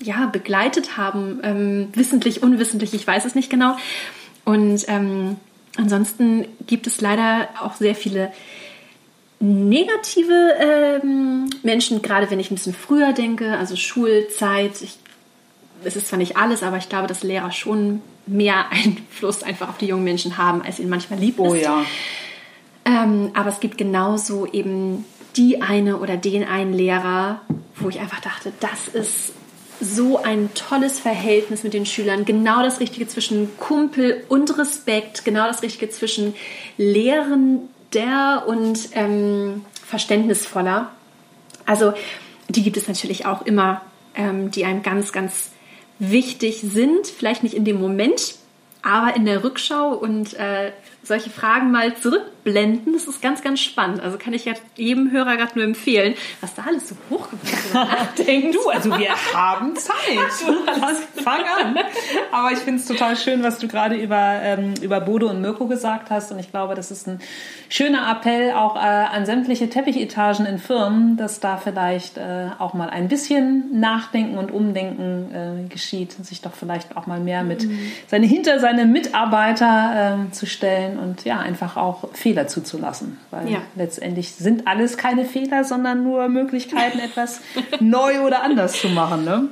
[0.00, 3.76] ja, begleitet haben, ähm, wissentlich, unwissentlich, ich weiß es nicht genau.
[4.46, 5.36] Und ähm,
[5.76, 8.32] ansonsten gibt es leider auch sehr viele
[9.38, 14.80] negative ähm, Menschen, gerade wenn ich ein bisschen früher denke, also Schulzeit.
[14.82, 14.98] Ich,
[15.84, 19.78] es ist zwar nicht alles, aber ich glaube, dass Lehrer schon mehr Einfluss einfach auf
[19.78, 21.40] die jungen Menschen haben, als ihnen manchmal lieb ist.
[21.40, 21.84] Oh ja.
[22.84, 25.04] Ähm, aber es gibt genauso eben
[25.36, 27.40] die eine oder den einen Lehrer,
[27.74, 29.32] wo ich einfach dachte, das ist
[29.80, 35.46] so ein tolles Verhältnis mit den Schülern, genau das Richtige zwischen Kumpel und Respekt, genau
[35.46, 36.34] das Richtige zwischen
[37.96, 40.90] Lehrender und ähm, verständnisvoller.
[41.64, 41.94] Also
[42.48, 43.82] die gibt es natürlich auch immer,
[44.14, 45.50] ähm, die einem ganz, ganz
[45.98, 48.36] wichtig sind, vielleicht nicht in dem Moment,
[48.82, 50.72] aber in der Rückschau und äh,
[51.06, 54.00] solche Fragen mal zurückblenden, das ist ganz, ganz spannend.
[54.00, 58.54] Also kann ich ja jedem Hörer gerade nur empfehlen, was da alles so hochgebracht nachdenkt.
[58.54, 59.94] Du, also wir haben Zeit.
[61.22, 61.78] Fang an.
[62.32, 65.66] Aber ich finde es total schön, was du gerade über, ähm, über Bodo und Mirko
[65.66, 66.32] gesagt hast.
[66.32, 67.20] Und ich glaube, das ist ein
[67.68, 72.90] schöner Appell auch äh, an sämtliche Teppichetagen in Firmen, dass da vielleicht äh, auch mal
[72.90, 76.12] ein bisschen Nachdenken und Umdenken äh, geschieht.
[76.24, 77.66] Sich doch vielleicht auch mal mehr mit
[78.08, 83.18] seine hinter seine Mitarbeiter ähm, zu stellen und ja, einfach auch Fehler zuzulassen.
[83.30, 83.58] Weil Ja.
[83.74, 87.40] letztendlich sind alles keine Fehler, sondern nur Möglichkeiten, etwas
[87.80, 89.24] neu oder anders zu machen.
[89.24, 89.48] Ne?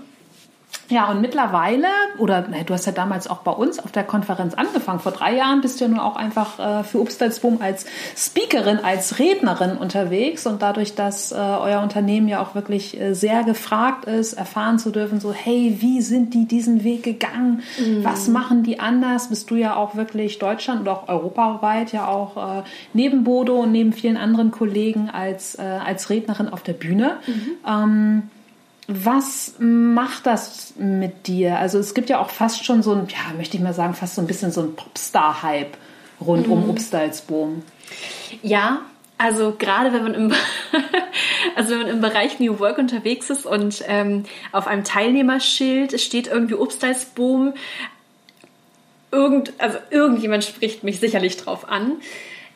[0.91, 1.87] Ja, und mittlerweile,
[2.19, 5.35] oder na, du hast ja damals auch bei uns auf der Konferenz angefangen, vor drei
[5.35, 10.47] Jahren bist du ja nun auch einfach äh, für Upstalsboom als Speakerin, als Rednerin unterwegs.
[10.47, 14.91] Und dadurch, dass äh, euer Unternehmen ja auch wirklich äh, sehr gefragt ist, erfahren zu
[14.91, 17.63] dürfen, so hey, wie sind die diesen Weg gegangen,
[18.03, 22.59] was machen die anders, bist du ja auch wirklich Deutschland und auch europaweit ja auch
[22.59, 27.17] äh, neben Bodo und neben vielen anderen Kollegen als, äh, als Rednerin auf der Bühne.
[27.67, 28.25] Ähm,
[28.87, 31.59] was macht das mit dir?
[31.59, 34.15] Also es gibt ja auch fast schon so ein, ja, möchte ich mal sagen, fast
[34.15, 35.77] so ein bisschen so ein Popstar-Hype
[36.21, 37.63] rund um Upstalsboom.
[38.43, 38.83] Ja,
[39.17, 40.33] also gerade wenn man im,
[41.57, 46.27] also wenn man im Bereich New Work unterwegs ist und ähm, auf einem Teilnehmerschild steht
[46.27, 47.55] irgendwie Obstalsboom,
[49.11, 51.93] irgend, also irgendjemand spricht mich sicherlich drauf an.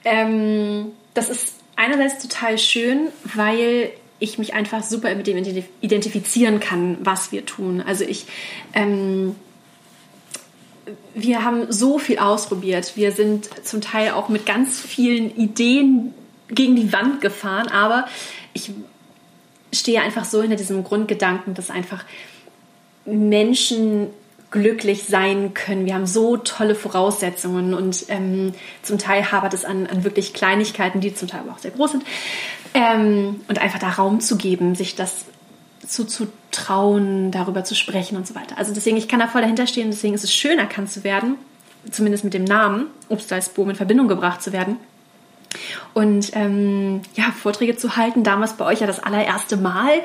[0.04, 6.60] Ähm, das ist einerseits total schön, weil ich mich einfach super mit dem identif- identifizieren
[6.60, 7.82] kann, was wir tun.
[7.86, 8.26] Also ich
[8.74, 9.36] ähm,
[11.14, 12.96] wir haben so viel ausprobiert.
[12.96, 16.14] Wir sind zum Teil auch mit ganz vielen Ideen
[16.48, 18.06] gegen die Wand gefahren, aber
[18.54, 18.70] ich
[19.72, 22.04] stehe einfach so hinter diesem Grundgedanken, dass einfach
[23.04, 24.08] Menschen
[24.50, 25.84] glücklich sein können.
[25.84, 31.00] Wir haben so tolle Voraussetzungen und ähm, zum Teil hapert es an, an wirklich Kleinigkeiten,
[31.00, 32.04] die zum Teil aber auch sehr groß sind.
[32.74, 35.24] Ähm, und einfach da Raum zu geben, sich das
[35.86, 38.58] zuzutrauen, darüber zu sprechen und so weiter.
[38.58, 41.36] Also deswegen, ich kann da voll dahinter stehen, deswegen ist es schön, erkannt zu werden,
[41.90, 44.76] zumindest mit dem Namen Obstalsboom in Verbindung gebracht zu werden.
[45.94, 50.02] Und ähm, ja, Vorträge zu halten, damals bei euch ja das allererste Mal.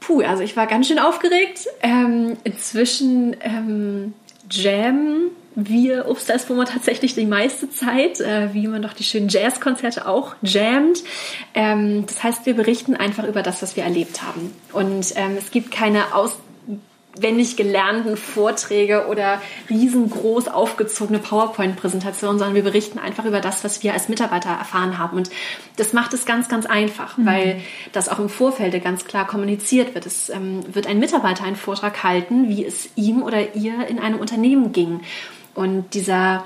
[0.00, 1.68] Puh, also ich war ganz schön aufgeregt.
[1.82, 4.14] Ähm, inzwischen ähm,
[4.50, 10.34] Jam wir Obstalsboomer tatsächlich die meiste Zeit, äh, wie man doch die schönen Jazzkonzerte auch
[10.42, 11.04] jammt.
[11.54, 14.52] Ähm, das heißt, wir berichten einfach über das, was wir erlebt haben.
[14.72, 16.36] Und ähm, es gibt keine aus
[17.14, 23.92] auswendig gelernten Vorträge oder riesengroß aufgezogene PowerPoint-Präsentationen, sondern wir berichten einfach über das, was wir
[23.92, 25.16] als Mitarbeiter erfahren haben.
[25.16, 25.30] Und
[25.76, 27.26] das macht es ganz, ganz einfach, mhm.
[27.26, 27.60] weil
[27.92, 30.06] das auch im Vorfeld ganz klar kommuniziert wird.
[30.06, 34.18] Es ähm, wird ein Mitarbeiter einen Vortrag halten, wie es ihm oder ihr in einem
[34.18, 35.00] Unternehmen ging.
[35.54, 36.44] Und dieser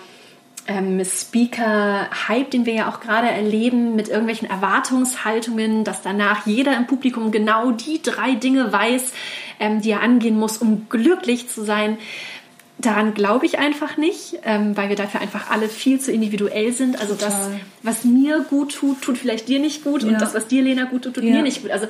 [0.69, 6.87] ähm, Speaker-Hype, den wir ja auch gerade erleben, mit irgendwelchen Erwartungshaltungen, dass danach jeder im
[6.87, 9.13] Publikum genau die drei Dinge weiß,
[9.59, 11.97] ähm, die er angehen muss, um glücklich zu sein.
[12.77, 17.01] Daran glaube ich einfach nicht, ähm, weil wir dafür einfach alle viel zu individuell sind.
[17.01, 17.31] Also Total.
[17.31, 17.51] das,
[17.83, 20.11] was mir gut tut, tut vielleicht dir nicht gut ja.
[20.11, 21.33] und das, was dir, Lena, gut tut, tut ja.
[21.33, 21.73] mir nicht gut.
[21.73, 21.89] Also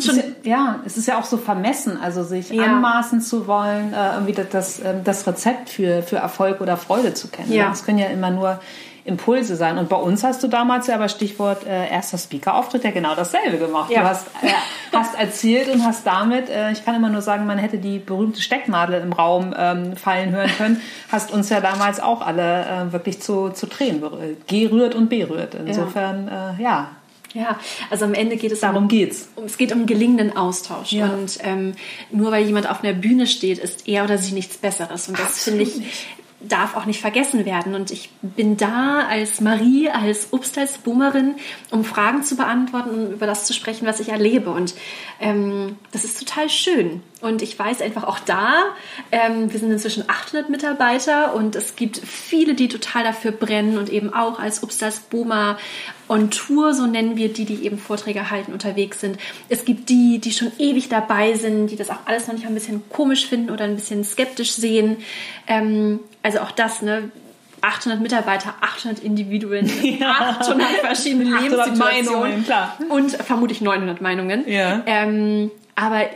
[0.00, 2.64] schon, ja, es ist ja auch so vermessen, also sich ja.
[2.64, 7.14] anmaßen zu wollen, äh, irgendwie das, das, ähm, das Rezept für, für Erfolg oder Freude
[7.14, 7.52] zu kennen.
[7.52, 7.68] Ja.
[7.68, 8.60] Das können ja immer nur
[9.04, 9.78] Impulse sein.
[9.78, 13.58] Und bei uns hast du damals ja aber Stichwort äh, erster Speaker-Auftritt ja genau dasselbe
[13.58, 13.90] gemacht.
[13.90, 14.02] Ja.
[14.02, 14.52] Du hast, äh,
[14.92, 18.40] hast erzählt und hast damit, äh, ich kann immer nur sagen, man hätte die berühmte
[18.40, 20.80] Stecknadel im Raum ähm, fallen hören können,
[21.10, 24.02] hast uns ja damals auch alle äh, wirklich zu, zu Tränen
[24.46, 25.54] gerührt und berührt.
[25.54, 26.90] Insofern, ja, äh, ja
[27.34, 27.58] ja,
[27.90, 29.28] also am Ende geht es darum um, geht's.
[29.36, 31.08] Um, es geht um gelingenden Austausch ja.
[31.08, 31.74] und ähm,
[32.10, 35.44] nur weil jemand auf einer Bühne steht, ist er oder sie nichts Besseres und das
[35.44, 35.82] finde ich
[36.48, 37.74] darf auch nicht vergessen werden.
[37.74, 41.36] Und ich bin da als Marie, als Obstalsboomerin,
[41.70, 44.50] um Fragen zu beantworten und über das zu sprechen, was ich erlebe.
[44.50, 44.74] Und
[45.20, 47.02] ähm, das ist total schön.
[47.22, 48.52] Und ich weiß einfach auch da,
[49.12, 53.90] ähm, wir sind inzwischen 800 Mitarbeiter und es gibt viele, die total dafür brennen und
[53.90, 55.56] eben auch als Obstalsboomer
[56.08, 59.18] on Tour, so nennen wir die, die eben Vorträge halten, unterwegs sind.
[59.48, 62.54] Es gibt die, die schon ewig dabei sind, die das auch alles noch nicht ein
[62.54, 64.96] bisschen komisch finden oder ein bisschen skeptisch sehen.
[65.46, 67.10] Ähm, also auch das, ne?
[67.60, 70.10] 800 Mitarbeiter, 800 Individuen, ja.
[70.40, 72.76] 800 verschiedene 800 Lebenssituationen Meinungen, klar.
[72.88, 74.48] und vermutlich 900 Meinungen.
[74.48, 74.82] Ja.
[74.86, 76.06] Ähm, aber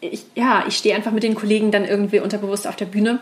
[0.00, 3.20] ich, ja, ich stehe einfach mit den Kollegen dann irgendwie unterbewusst auf der Bühne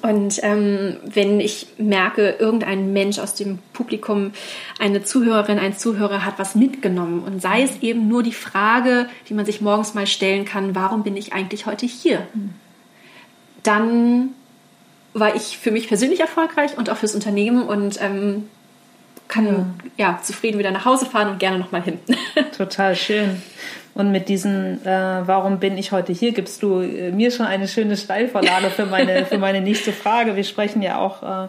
[0.00, 4.32] und ähm, wenn ich merke, irgendein Mensch aus dem Publikum,
[4.78, 9.34] eine Zuhörerin, ein Zuhörer hat was mitgenommen und sei es eben nur die Frage, die
[9.34, 12.26] man sich morgens mal stellen kann, warum bin ich eigentlich heute hier?
[13.62, 14.30] Dann
[15.12, 18.48] war ich für mich persönlich erfolgreich und auch fürs Unternehmen und ähm,
[19.28, 20.12] kann ja.
[20.12, 21.98] ja zufrieden wieder nach Hause fahren und gerne nochmal hin.
[22.56, 23.42] Total schön.
[23.94, 27.68] Und mit diesen, äh, warum bin ich heute hier, gibst du äh, mir schon eine
[27.68, 30.34] schöne Steilvorlage für meine, für meine nächste Frage.
[30.34, 31.48] Wir sprechen ja auch äh,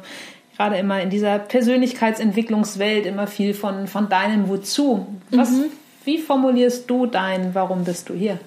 [0.57, 5.07] gerade immer in dieser Persönlichkeitsentwicklungswelt immer viel von, von deinem Wozu.
[5.31, 5.65] Was, mhm.
[6.03, 8.39] Wie formulierst du dein Warum bist du hier?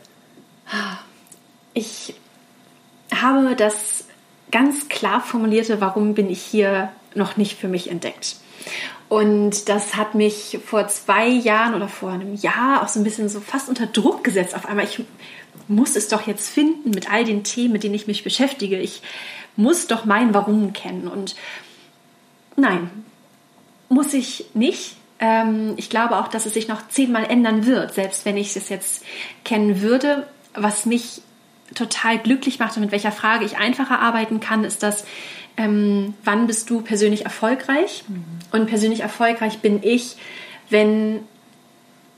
[1.72, 2.14] Ich
[3.14, 4.04] habe das
[4.50, 8.36] ganz klar formulierte Warum bin ich hier noch nicht für mich entdeckt.
[9.08, 13.28] Und das hat mich vor zwei Jahren oder vor einem Jahr auch so ein bisschen
[13.28, 14.54] so fast unter Druck gesetzt.
[14.54, 15.04] Auf einmal, ich
[15.68, 18.78] muss es doch jetzt finden mit all den Themen, mit denen ich mich beschäftige.
[18.78, 19.02] Ich
[19.56, 21.08] muss doch mein Warum kennen.
[21.08, 21.36] Und
[22.56, 22.90] nein,
[23.88, 24.96] muss ich nicht.
[25.18, 28.68] Ähm, ich glaube auch, dass es sich noch zehnmal ändern wird, selbst wenn ich es
[28.68, 29.04] jetzt
[29.44, 30.26] kennen würde.
[30.54, 31.22] Was mich
[31.74, 35.04] total glücklich macht und mit welcher Frage ich einfacher arbeiten kann, ist das,
[35.56, 38.04] ähm, wann bist du persönlich erfolgreich?
[38.08, 38.24] Mhm.
[38.52, 40.16] Und persönlich erfolgreich bin ich,
[40.70, 41.20] wenn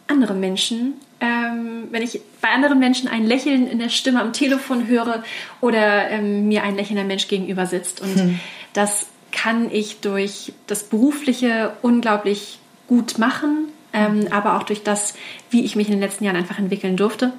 [0.06, 4.86] andere Menschen, ähm, wenn ich bei anderen Menschen ein Lächeln in der Stimme am Telefon
[4.86, 5.22] höre
[5.60, 8.00] oder ähm, mir ein lächelnder Mensch gegenüber sitzt.
[8.00, 8.40] Und mhm.
[8.72, 15.14] das kann ich durch das Berufliche unglaublich gut machen, ähm, aber auch durch das,
[15.50, 17.32] wie ich mich in den letzten Jahren einfach entwickeln durfte.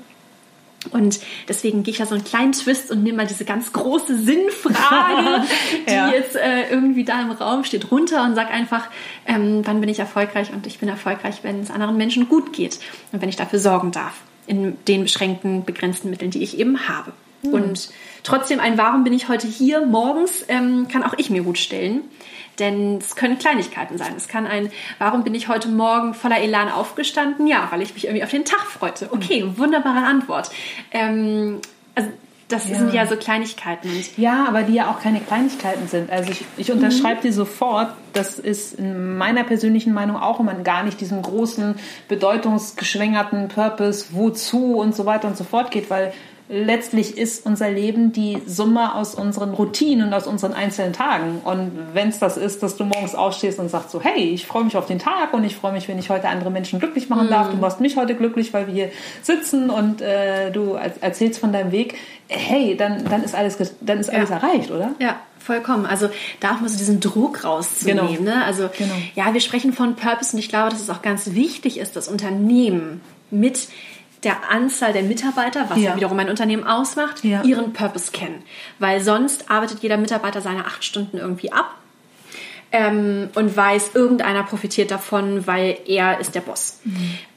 [0.92, 4.18] Und deswegen gehe ich da so einen kleinen Twist und nehme mal diese ganz große
[4.18, 5.44] Sinnfrage,
[5.88, 6.10] die ja.
[6.10, 8.88] jetzt äh, irgendwie da im Raum steht, runter und sage einfach,
[9.26, 10.54] ähm, wann bin ich erfolgreich?
[10.54, 12.80] Und ich bin erfolgreich, wenn es anderen Menschen gut geht
[13.12, 14.14] und wenn ich dafür sorgen darf,
[14.48, 17.12] in den beschränkten, begrenzten Mitteln, die ich eben habe.
[17.42, 17.54] Mhm.
[17.54, 17.90] Und
[18.24, 22.02] trotzdem ein Warum bin ich heute hier morgens, ähm, kann auch ich mir gut stellen.
[22.60, 24.14] Denn es können Kleinigkeiten sein.
[24.18, 27.48] Es kann ein, warum bin ich heute Morgen voller Elan aufgestanden?
[27.48, 29.10] Ja, weil ich mich irgendwie auf den Tag freute.
[29.12, 30.52] Okay, wunderbare Antwort.
[30.92, 31.60] Ähm,
[31.96, 32.10] also
[32.50, 32.80] das Ja.
[32.80, 33.90] sind ja so Kleinigkeiten.
[34.18, 36.12] Ja, aber die ja auch keine Kleinigkeiten sind.
[36.12, 40.84] Also ich, ich unterschreibe dir sofort, das ist in meiner persönlichen Meinung auch immer gar
[40.84, 41.76] nicht diesem großen,
[42.08, 46.12] bedeutungsgeschwängerten Purpose, wozu und so weiter und so fort geht, weil
[46.50, 51.42] letztlich ist unser Leben die Summe aus unseren Routinen und aus unseren einzelnen Tagen.
[51.46, 54.64] Und wenn es das ist, dass du morgens aufstehst und sagst so, hey, ich freue
[54.64, 57.30] mich auf den Tag und ich freue mich, wenn ich heute andere Menschen glücklich machen
[57.30, 57.52] darf.
[57.52, 61.54] Du machst mich heute glücklich, weil wir hier sitzen und äh, du er- erzählst von
[61.54, 61.94] deinem Weg.
[62.28, 64.38] Hey, dann, dann ist alles, dann ist alles Ja.
[64.38, 64.92] erreicht, oder?
[65.00, 65.86] Ja, vollkommen.
[65.86, 66.10] Also
[66.40, 68.18] da auch mal so diesen Druck rauszunehmen.
[68.18, 68.36] Genau.
[68.36, 68.44] Ne?
[68.44, 68.94] Also Genau.
[69.16, 72.08] ja, wir sprechen von Purpose und ich glaube, dass es auch ganz wichtig ist, dass
[72.08, 73.68] Unternehmen mit
[74.24, 77.42] der Anzahl der Mitarbeiter, was ja, wiederum ein Unternehmen ausmacht, Ja.
[77.44, 78.44] ihren Purpose kennen.
[78.80, 81.76] Weil sonst arbeitet jeder Mitarbeiter seine acht Stunden irgendwie ab
[82.72, 86.80] ähm, und weiß, irgendeiner profitiert davon, weil er ist der Boss.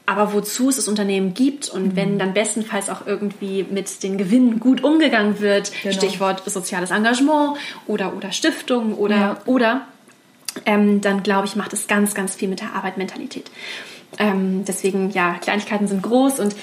[0.05, 4.59] Aber wozu es das Unternehmen gibt und wenn dann bestenfalls auch irgendwie mit den Gewinnen
[4.59, 5.95] gut umgegangen wird, Genau.
[5.95, 9.37] Stichwort soziales Engagement oder, oder Stiftung oder, Ja.
[9.45, 9.81] oder
[10.65, 13.49] ähm, dann glaube ich, macht es ganz, ganz viel mit der Arbeitmentalität.
[14.19, 16.55] Ähm, deswegen, ja, Kleinigkeiten sind groß und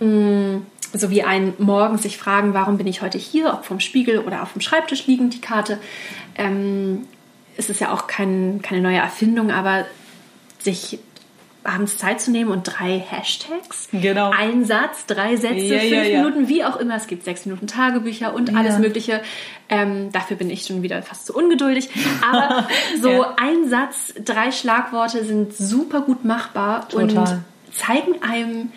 [0.00, 0.60] mh,
[0.92, 4.42] so wie ein morgens sich fragen, warum bin ich heute hier, ob vom Spiegel oder
[4.42, 5.78] auf dem Schreibtisch liegend die Karte.
[6.36, 7.06] Ähm,
[7.56, 9.84] es ist ja auch kein, keine neue Erfindung, aber
[10.58, 10.98] sich
[11.64, 14.30] abends Zeit zu nehmen und drei Hashtags, Genau.
[14.30, 16.18] ein Satz, drei Sätze, Ja, fünf ja, ja.
[16.22, 16.94] Minuten, wie auch immer.
[16.96, 19.22] Es gibt sechs Minuten Tagebücher und alles Mögliche.
[19.68, 21.88] Ähm, dafür bin ich schon wieder fast zu ungeduldig.
[22.30, 22.68] Aber
[23.00, 27.40] so ein Satz, drei Schlagworte sind super gut machbar und Total.
[27.72, 28.72] zeigen einem,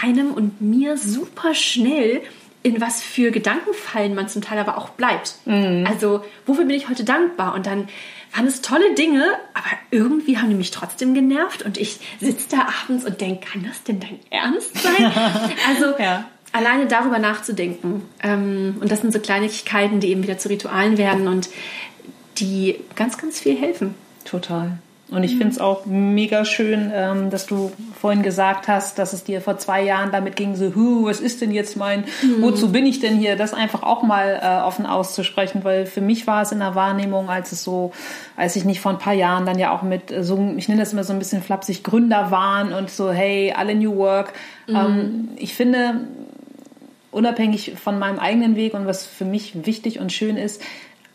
[0.00, 2.22] einem und mir super schnell,
[2.62, 5.36] in was für Gedankenfallen man zum Teil aber auch bleibt.
[5.46, 5.86] Mhm.
[5.88, 7.54] Also, wofür bin ich heute dankbar?
[7.54, 7.88] Und dann
[8.34, 12.68] waren es tolle Dinge, aber irgendwie haben die mich trotzdem genervt und ich sitze da
[12.82, 15.12] abends und denke, kann das denn dein Ernst sein?
[15.68, 16.24] Also, Ja.
[16.52, 18.02] alleine darüber nachzudenken.
[18.22, 21.48] Ähm, und das sind so Kleinigkeiten, die eben wieder zu Ritualen werden und
[22.38, 23.94] die ganz, ganz viel helfen.
[24.24, 24.78] Total.
[25.10, 29.24] Und ich finde es auch mega schön, ähm, dass du vorhin gesagt hast, dass es
[29.24, 32.04] dir vor zwei Jahren damit ging, so, hu, was ist denn jetzt mein,
[32.40, 33.36] wozu bin ich denn hier?
[33.36, 37.30] Das einfach auch mal äh, offen auszusprechen, weil für mich war es in der Wahrnehmung,
[37.30, 37.92] als es so,
[38.36, 40.92] als ich nicht vor ein paar Jahren dann ja auch mit so, ich nenne das
[40.92, 44.34] immer so ein bisschen flapsig, Gründer waren und so, hey, alle New Work.
[44.68, 46.00] Ähm, ich finde,
[47.10, 50.62] unabhängig von meinem eigenen Weg und was für mich wichtig und schön ist,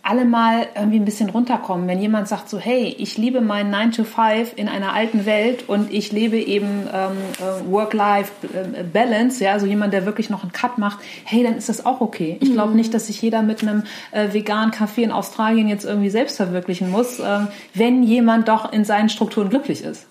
[0.05, 1.87] alle mal irgendwie ein bisschen runterkommen.
[1.87, 5.69] Wenn jemand sagt so, hey, ich liebe meinen 9 to 5 in einer alten Welt
[5.69, 10.77] und ich lebe eben ähm, äh, Work-Life-Balance, ja, also jemand, der wirklich noch einen Cut
[10.77, 12.37] macht, hey, dann ist das auch okay.
[12.41, 16.09] Ich glaube nicht, dass sich jeder mit einem äh, veganen Café in Australien jetzt irgendwie
[16.09, 20.07] selbst verwirklichen muss, ähm, wenn jemand doch in seinen Strukturen glücklich ist.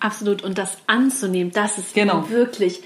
[0.00, 0.42] Absolut.
[0.42, 2.28] Und das anzunehmen, dass es Genau.
[2.30, 2.82] wirklich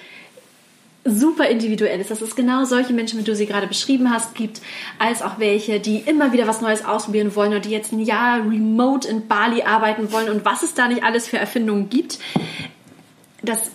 [1.04, 4.60] super individuell ist, dass es genau solche Menschen, wie du sie gerade beschrieben hast, gibt,
[4.98, 8.38] als auch welche, die immer wieder was Neues ausprobieren wollen oder die jetzt ein Jahr
[8.38, 12.18] remote in Bali arbeiten wollen und was es da nicht alles für Erfindungen gibt.
[13.42, 13.70] Das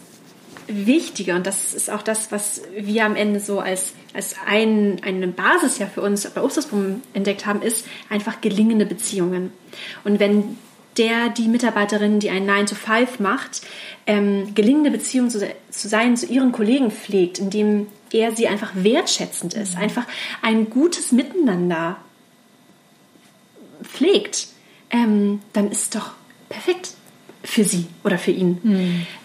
[0.68, 5.28] Wichtige, und das ist auch das, was wir am Ende so als, als ein, eine
[5.28, 9.52] Basis ja für uns bei Obstasbum entdeckt haben, ist einfach gelingende Beziehungen.
[10.04, 10.58] Und wenn
[10.98, 13.62] der, die Mitarbeiterin, die einen 9 to 5 macht,
[14.08, 19.54] ähm, gelingende Beziehungen zu, zu sein, zu ihren Kollegen pflegt, indem er sie einfach wertschätzend
[19.54, 20.06] ist, einfach
[20.42, 21.98] ein gutes Miteinander
[23.84, 24.48] pflegt,
[24.90, 26.12] ähm, dann ist doch
[26.50, 26.92] perfekt
[27.44, 28.60] für sie oder für ihn.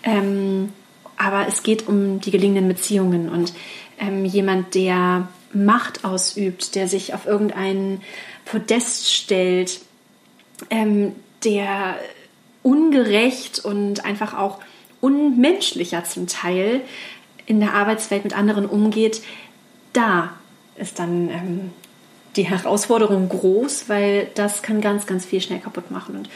[0.03, 0.73] Ähm,
[1.17, 3.53] aber es geht um die gelingenden Beziehungen und
[3.99, 8.01] ähm, jemand, der Macht ausübt, der sich auf irgendein
[8.45, 9.81] Podest stellt,
[10.71, 11.97] ähm, der
[12.63, 14.59] ungerecht und einfach auch
[15.01, 16.83] unmenschlicher zum Teil
[17.47, 19.23] in der Arbeitswelt mit anderen umgeht,
[19.93, 20.35] da
[20.77, 21.71] ist dann ähm,
[22.37, 26.17] die Herausforderung groß, weil das kann ganz, ganz viel schnell kaputt machen.
[26.17, 26.31] Und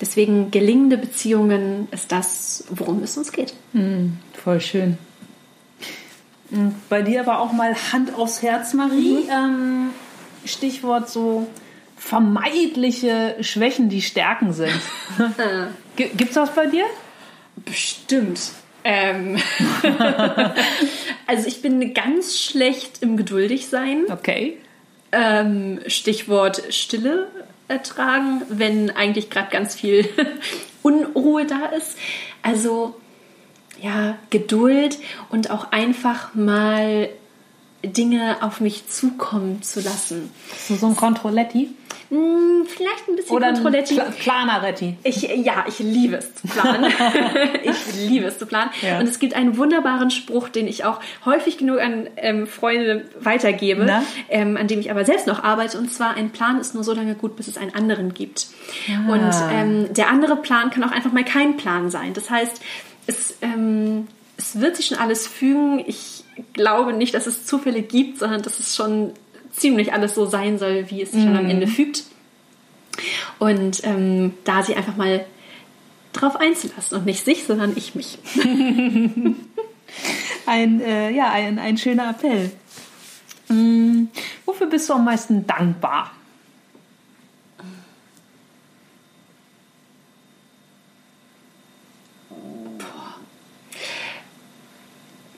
[0.00, 3.54] deswegen gelingende Beziehungen ist das, worum es uns geht.
[4.42, 4.98] Voll schön.
[6.50, 9.28] Und bei dir aber auch mal Hand aufs Herz, Marie.
[9.30, 9.90] Ähm,
[10.44, 11.46] Stichwort so
[12.04, 14.72] vermeidliche Schwächen, die Stärken sind.
[15.96, 16.84] Gi- Gibt's das bei dir?
[17.64, 18.40] Bestimmt.
[18.84, 19.38] Ähm
[21.26, 24.04] also ich bin ganz schlecht im Geduldigsein.
[24.10, 24.58] Okay.
[25.12, 27.28] Ähm, Stichwort Stille
[27.68, 30.06] ertragen, wenn eigentlich gerade ganz viel
[30.82, 31.96] Unruhe da ist.
[32.42, 33.00] Also
[33.80, 34.98] ja, Geduld
[35.30, 37.08] und auch einfach mal
[37.82, 40.30] Dinge auf mich zukommen zu lassen.
[40.68, 41.70] So, so ein Controletti.
[42.10, 43.52] Hm, vielleicht ein bisschen Oder.
[43.52, 44.96] Pla Planeretti.
[45.04, 46.92] Ich, ja, ich liebe es zu planen.
[47.62, 48.70] ich liebe es zu planen.
[48.82, 48.98] Ja.
[48.98, 54.02] Und es gibt einen wunderbaren Spruch, den ich auch häufig genug an ähm, Freunde weitergebe,
[54.28, 55.78] ähm, an dem ich aber selbst noch arbeite.
[55.78, 58.46] Und zwar, ein Plan ist nur so lange gut, bis es einen anderen gibt.
[58.88, 59.12] Ah.
[59.12, 62.12] Und ähm, der andere Plan kann auch einfach mal kein Plan sein.
[62.14, 62.60] Das heißt,
[63.06, 65.82] es, ähm, es wird sich schon alles fügen.
[65.86, 69.12] Ich glaube nicht, dass es Zufälle gibt, sondern dass es schon
[69.56, 72.04] ziemlich alles so sein soll, wie es sich dann am Ende fügt.
[73.38, 75.24] Und ähm, da sie einfach mal
[76.12, 78.18] drauf einzulassen und nicht sich, sondern ich mich.
[80.46, 82.50] Ein, äh, ja, ein, ein schöner Appell.
[83.48, 84.08] Hm,
[84.44, 86.10] wofür bist du am meisten dankbar?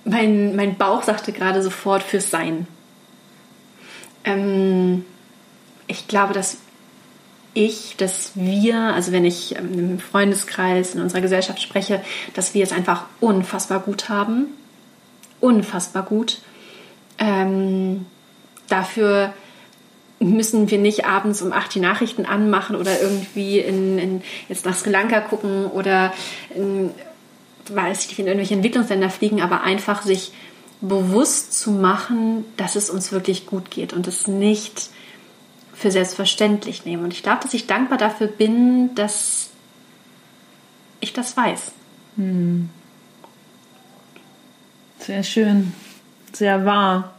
[0.05, 2.67] Mein, mein Bauch sagte gerade sofort fürs Sein.
[4.27, 5.05] Ähm,
[5.87, 6.59] ich glaube, dass
[7.55, 12.03] ich, dass wir, also wenn ich ähm, im Freundeskreis, in unserer Gesellschaft spreche,
[12.35, 14.49] dass wir es einfach unfassbar gut haben.
[15.41, 16.41] Unfassbar gut.
[17.19, 18.05] Ähm,
[18.69, 19.33] dafür
[20.19, 24.75] müssen wir nicht abends um acht die Nachrichten anmachen oder irgendwie in, in jetzt nach
[24.75, 26.13] Sri Lanka gucken oder
[26.55, 26.91] in,
[27.71, 30.33] weiß ich in irgendwelche Entwicklungsländer fliegen, aber einfach sich
[30.81, 34.91] bewusst zu machen, dass es uns wirklich gut geht und es nicht
[35.75, 37.05] für selbstverständlich nehmen.
[37.05, 39.51] Und ich glaube, dass ich dankbar dafür bin, dass
[41.01, 41.73] ich das weiß.
[44.99, 45.75] Sehr schön,
[46.33, 47.13] sehr wahr.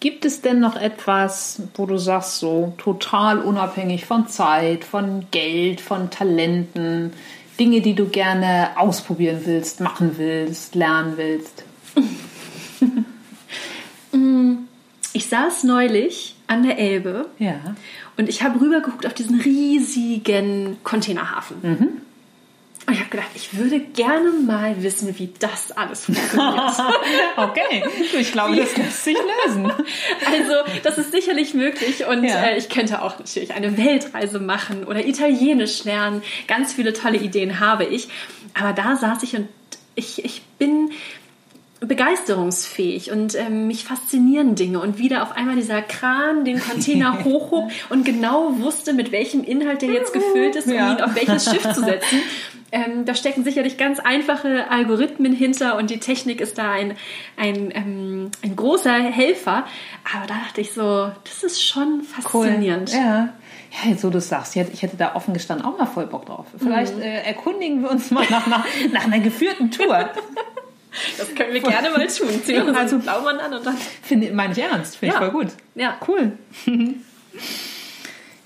[0.00, 5.80] Gibt es denn noch etwas, wo du sagst, so total unabhängig von Zeit, von Geld,
[5.80, 7.12] von Talenten,
[7.62, 11.62] Dinge, die du gerne ausprobieren willst, machen willst, lernen willst?
[15.14, 17.76] Ich saß neulich an der Elbe Ja.
[18.16, 22.00] und ich habe rübergeguckt auf diesen riesigen Containerhafen.
[22.92, 26.60] Und ich habe gedacht, ich würde gerne mal wissen, wie das alles funktioniert.
[27.38, 27.82] Okay,
[28.20, 29.16] ich glaube, das lässt sich
[29.46, 29.72] lösen.
[30.30, 32.42] Also, das ist sicherlich möglich und Ja.
[32.44, 36.22] äh, ich könnte auch natürlich eine Weltreise machen oder Italienisch lernen.
[36.48, 38.08] Ganz viele tolle Ideen habe ich.
[38.52, 39.48] Aber da saß ich und
[39.94, 40.90] ich, ich bin
[41.86, 47.70] begeisterungsfähig und ähm, mich faszinieren Dinge und wieder auf einmal dieser Kran den Container hochhob
[47.90, 50.92] und genau wusste, mit welchem Inhalt der jetzt gefüllt ist, um Ja.
[50.92, 52.18] ihn auf welches Schiff zu setzen.
[52.74, 56.96] Ähm, da stecken sicherlich ganz einfache Algorithmen hinter und die Technik ist da ein,
[57.36, 59.66] ein, ähm, ein großer Helfer.
[60.16, 62.90] Aber da dachte ich so, das ist schon faszinierend.
[62.90, 63.28] Ja.
[63.84, 66.46] Ja, jetzt wo du sagst, ich hätte, da offen gestanden auch mal voll Bock drauf.
[66.58, 70.08] Vielleicht äh, erkundigen wir uns mal nach, nach, nach einer geführten Tour.
[71.18, 72.28] Das können wir gerne mal tun.
[72.44, 73.76] Ziehen wir uns Also- also Blaumann an und dann.
[74.02, 75.20] Finde meine ich ernst, finde Ja.
[75.22, 75.52] ich voll gut.
[75.74, 75.96] Ja.
[76.06, 76.32] Cool.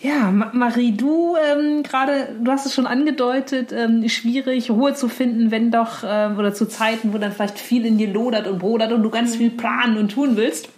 [0.01, 5.09] Ja, Ma- Marie, du ähm, gerade, du hast es schon angedeutet, ähm, schwierig, Ruhe zu
[5.09, 8.59] finden, wenn doch, ähm, oder zu Zeiten, wo dann vielleicht viel in dir lodert und
[8.59, 10.69] brodert und du ganz viel planen und tun willst.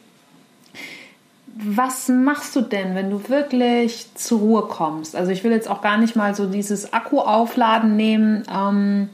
[1.61, 5.16] Was machst du denn, wenn du wirklich zur Ruhe kommst?
[5.16, 9.09] Also ich will jetzt auch gar nicht mal so dieses Akku-Aufladen nehmen, ähm,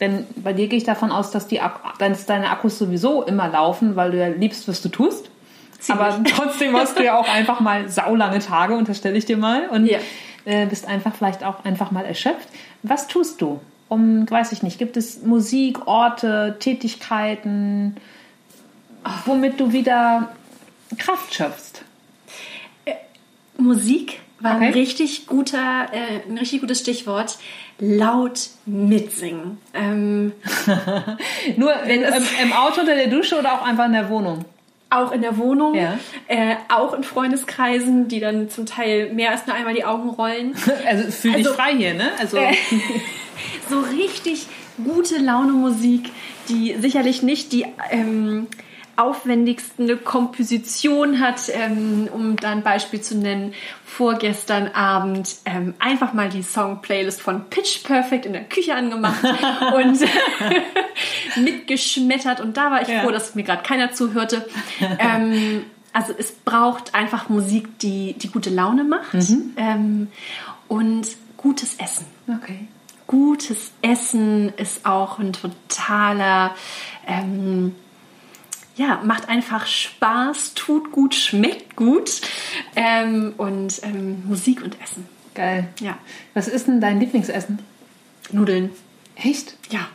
[0.00, 1.60] denn bei dir gehe ich davon aus, dass, die,
[1.98, 5.30] dass deine Akkus sowieso immer laufen, weil du ja liebst, was du tust.
[5.88, 9.68] Aber trotzdem hast du ja auch einfach mal saulange Tage, unterstelle ich dir mal.
[9.68, 9.98] Und Ja.
[10.44, 12.48] äh, bist einfach vielleicht auch einfach mal erschöpft.
[12.82, 13.60] Was tust du?
[13.88, 17.96] Um, weiß ich nicht, gibt es Musik, Orte, Tätigkeiten,
[19.26, 20.30] womit du wieder
[20.98, 21.82] Kraft schöpfst?
[23.58, 24.66] Musik war Okay.
[24.66, 27.38] ein richtig guter, äh, ein richtig gutes Stichwort.
[27.78, 29.58] Laut mitsingen.
[29.74, 30.32] Ähm,
[31.56, 34.44] Nur Wenn im, es- im Auto unter der Dusche oder auch einfach in der Wohnung?
[34.90, 35.98] auch in der Wohnung, Ja.
[36.28, 40.54] äh, auch in Freundeskreisen, die dann zum Teil mehr als nur einmal die Augen rollen.
[40.86, 42.10] Also fühl dich Also- frei hier, ne?
[42.20, 42.54] Also Äh,
[43.68, 44.46] so richtig
[44.84, 46.10] gute Laune Musik,
[46.48, 48.46] die sicherlich nicht die ähm,
[48.96, 53.54] aufwendigste Komposition hat, ähm, um da ein Beispiel zu nennen.
[53.84, 59.22] Vorgestern Abend ähm, einfach mal die Song-Playlist von Pitch Perfect in der Küche angemacht
[59.74, 59.98] und
[61.36, 63.02] mitgeschmettert und da war ich Ja.
[63.02, 64.46] froh, dass mir gerade keiner zuhörte.
[64.98, 69.14] Ähm, also es braucht einfach Musik, die, die gute Laune macht
[69.56, 70.08] ähm,
[70.68, 72.06] und gutes Essen.
[72.28, 72.66] okay.
[73.06, 76.54] Gutes Essen ist auch ein totaler,
[77.06, 77.74] ähm,
[78.76, 82.20] ja, macht einfach Spaß, tut gut, schmeckt gut.
[82.76, 85.08] Ähm, und ähm, Musik und Essen.
[85.34, 85.68] Geil.
[85.80, 85.98] Ja.
[86.34, 87.58] Was ist denn dein Lieblingsessen?
[88.30, 88.70] Nudeln.
[89.16, 89.56] Echt?
[89.70, 89.88] Ja.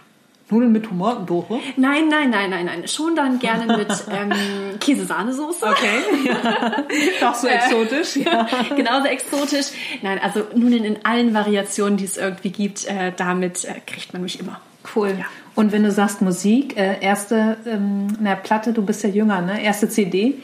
[0.50, 1.60] Nudeln mit Tomatendoche?
[1.76, 2.88] Nein, nein, nein, nein, nein.
[2.88, 5.66] Schon dann gerne mit ähm, Käsesahnesoße.
[5.66, 6.34] Okay.
[7.22, 8.48] Doch so exotisch, ja.
[8.76, 9.68] Genauso exotisch.
[10.02, 14.24] Nein, also Nudeln in allen Variationen, die es irgendwie gibt, äh, damit äh, kriegt man
[14.24, 14.60] mich immer.
[14.96, 15.16] Cool.
[15.20, 15.26] Ja.
[15.56, 19.62] Und wenn du sagst Musik, äh, erste ähm, na, Platte, du bist ja jünger, ne?
[19.62, 20.36] Erste CD?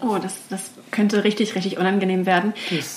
[0.00, 2.52] Oh, das, das könnte richtig, richtig unangenehm werden.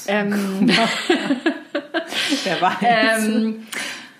[0.07, 0.69] Ähm,
[2.43, 2.75] Wer weiß.
[3.27, 3.67] ähm,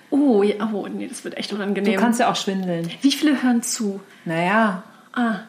[0.10, 1.94] oh, ja, oh, nee, das wird echt unangenehm.
[1.94, 2.90] du kannst ja auch schwindeln.
[3.02, 4.00] Wie viele hören zu?
[4.26, 5.40] Naja, Ah,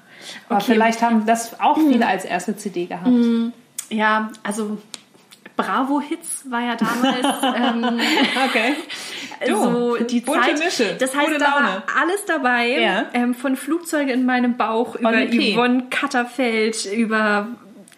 [0.48, 0.72] aber okay.
[0.72, 3.08] vielleicht haben das auch viele als erste CD gehabt.
[3.90, 4.78] Ja, also
[5.56, 8.00] Bravo-Hits war ja damals ähm,
[8.48, 8.74] Okay.
[9.47, 10.59] So die bunte Zeit.
[10.59, 12.68] Mische, Das heißt, da war alles dabei.
[12.80, 13.07] Ja.
[13.14, 15.55] Ähm, von Flugzeuge in meinem Bauch über Okay.
[15.55, 17.49] Yvonne Katterfeld, über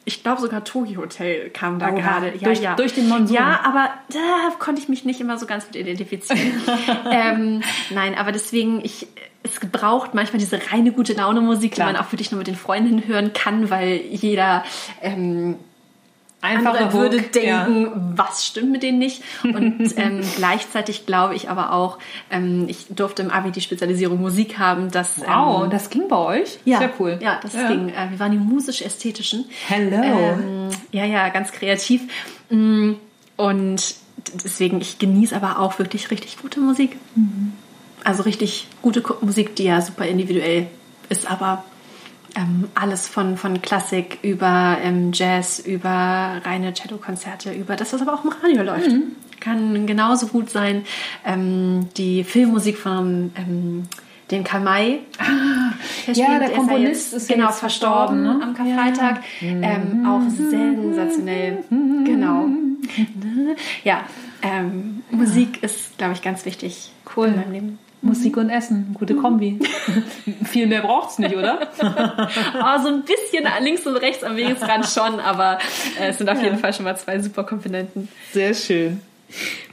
[0.07, 1.95] ich glaube sogar Togi Hotel kam da Oha.
[1.95, 2.33] gerade.
[2.39, 2.75] Ja, Durch- ja.
[2.75, 3.37] durch den Monsun.
[3.37, 4.19] Ja, aber da
[4.59, 6.61] konnte ich mich nicht immer so ganz mit identifizieren.
[7.13, 9.07] ähm, nein, aber deswegen, ich,
[9.43, 11.89] es braucht manchmal diese reine gute Laune Musik, Klar.
[11.89, 14.65] die man auch wirklich nur mit den Freundinnen hören kann, weil jeder
[15.01, 15.57] ähm,
[16.43, 19.23] Einfache andere würde Hook, denken, was stimmt mit denen nicht?
[19.45, 21.99] Und ähm, gleichzeitig glaube ich aber auch,
[22.31, 26.17] ähm, ich durfte im Abi die Spezialisierung Musik haben, dass Wow, ähm, das ging bei
[26.17, 26.59] euch?
[26.65, 27.19] ja, Sehr cool.
[27.21, 27.91] Ja, das ging.
[27.91, 29.45] Äh, wir waren die musisch-ästhetischen.
[29.69, 30.03] Hello.
[30.03, 32.03] Ähm, ja, ja, ganz kreativ.
[32.49, 32.93] Mm,
[33.37, 33.95] Und
[34.45, 36.97] deswegen, ich genieße aber auch wirklich richtig gute Musik.
[38.05, 40.69] Also richtig gute Musik, die ja super individuell
[41.11, 41.65] ist, aber
[42.37, 48.15] ähm, alles von, von Klassik über ähm, Jazz, über reine Cello-Konzerte, über das, was aber
[48.15, 48.91] auch im Radio läuft.
[48.91, 49.13] Mhm.
[49.41, 50.85] Kann genauso gut sein.
[51.25, 53.85] Ähm, die Filmmusik von ähm,
[54.31, 55.01] den Kamai.
[56.13, 58.41] ja, der Komponist ist ja genau jetzt verstorben ne?
[58.43, 59.23] am Karfreitag.
[59.41, 61.65] Ähm, auch sensationell.
[62.05, 62.47] Genau.
[63.85, 64.05] Ja,
[64.43, 67.29] ähm, Musik ist, glaube ich, ganz wichtig Cool.
[67.29, 67.79] in meinem Leben.
[68.03, 69.59] Musik und Essen, gute Kombi.
[70.45, 71.69] Viel mehr braucht's nicht, oder?
[71.79, 75.59] Oh, so ein bisschen links und rechts am Wegesrand schon, aber
[76.01, 78.09] äh, es sind auf jeden Fall schon mal zwei super Komponenten.
[78.33, 79.03] Sehr schön.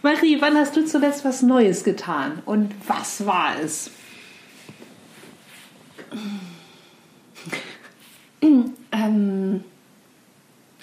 [0.02, 2.42] Marie, wann hast du zuletzt was Neues getan?
[2.46, 3.92] Und was war es?
[8.92, 9.64] Ähm,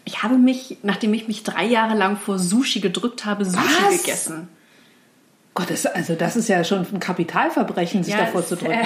[0.05, 4.03] ich habe mich, nachdem ich mich drei Jahre lang vor Sushi gedrückt habe, Sushi Was?
[4.03, 4.49] gegessen.
[5.55, 8.72] Gott, das, also das ist ja schon ein Kapitalverbrechen, sich davor es, zu drücken.
[8.72, 8.84] äh,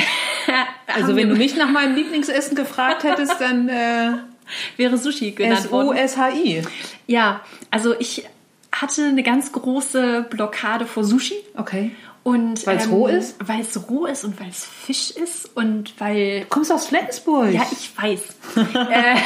[0.87, 4.12] also wenn du mich nach meinem Lieblingsessen gefragt hättest, dann äh,
[4.77, 5.97] wäre Sushi genannt worden.
[5.97, 6.62] S-O-S-H-I.
[7.07, 7.41] Ja,
[7.71, 8.27] also ich
[8.71, 11.37] hatte eine ganz große Blockade vor Sushi.
[11.57, 11.93] Okay.
[12.29, 13.37] Und, Weil's roh ist?
[13.43, 16.41] Weil es roh ist und weil es Fisch ist und weil...
[16.41, 17.51] Du kommst aus Flensburg.
[17.55, 18.20] Ja, ich weiß.
[18.74, 19.16] äh,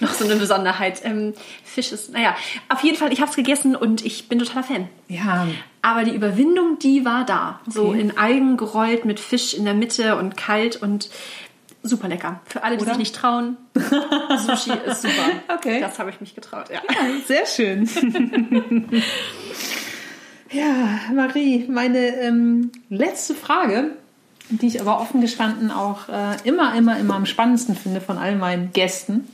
[0.00, 1.02] noch so eine Besonderheit.
[1.04, 1.34] Ähm,
[1.64, 2.34] Fisch ist, naja,
[2.70, 4.88] auf jeden Fall, ich habe es gegessen und ich bin totaler Fan.
[5.08, 5.48] Ja,
[5.82, 7.60] Aber die Überwindung, die war da.
[7.68, 8.00] So Okay.
[8.00, 11.10] in Algen gerollt mit Fisch in der Mitte und kalt und
[11.82, 12.40] super lecker.
[12.46, 12.92] Für alle, die Oder?
[12.92, 15.30] sich nicht trauen, Sushi ist super.
[15.48, 15.80] Okay.
[15.80, 16.80] Das habe ich mich getraut, ja.
[17.26, 17.86] sehr schön.
[20.50, 23.90] ja, Marie, meine ähm, letzte Frage,
[24.50, 28.34] die ich aber offen gestanden auch äh, immer, immer, immer am spannendsten finde von all
[28.36, 29.28] meinen Gästen.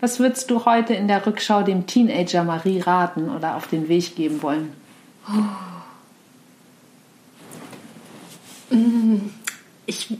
[0.00, 4.14] Was würdest du heute in der Rückschau dem Teenager Marie raten oder auf den Weg
[4.14, 4.72] geben wollen?
[9.86, 10.16] Ich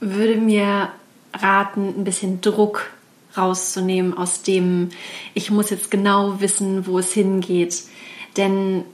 [0.00, 0.88] würde mir
[1.34, 2.90] raten, ein bisschen Druck
[3.36, 4.88] rauszunehmen aus dem,
[5.34, 7.82] ich muss jetzt genau wissen, wo es hingeht.
[8.36, 8.84] Denn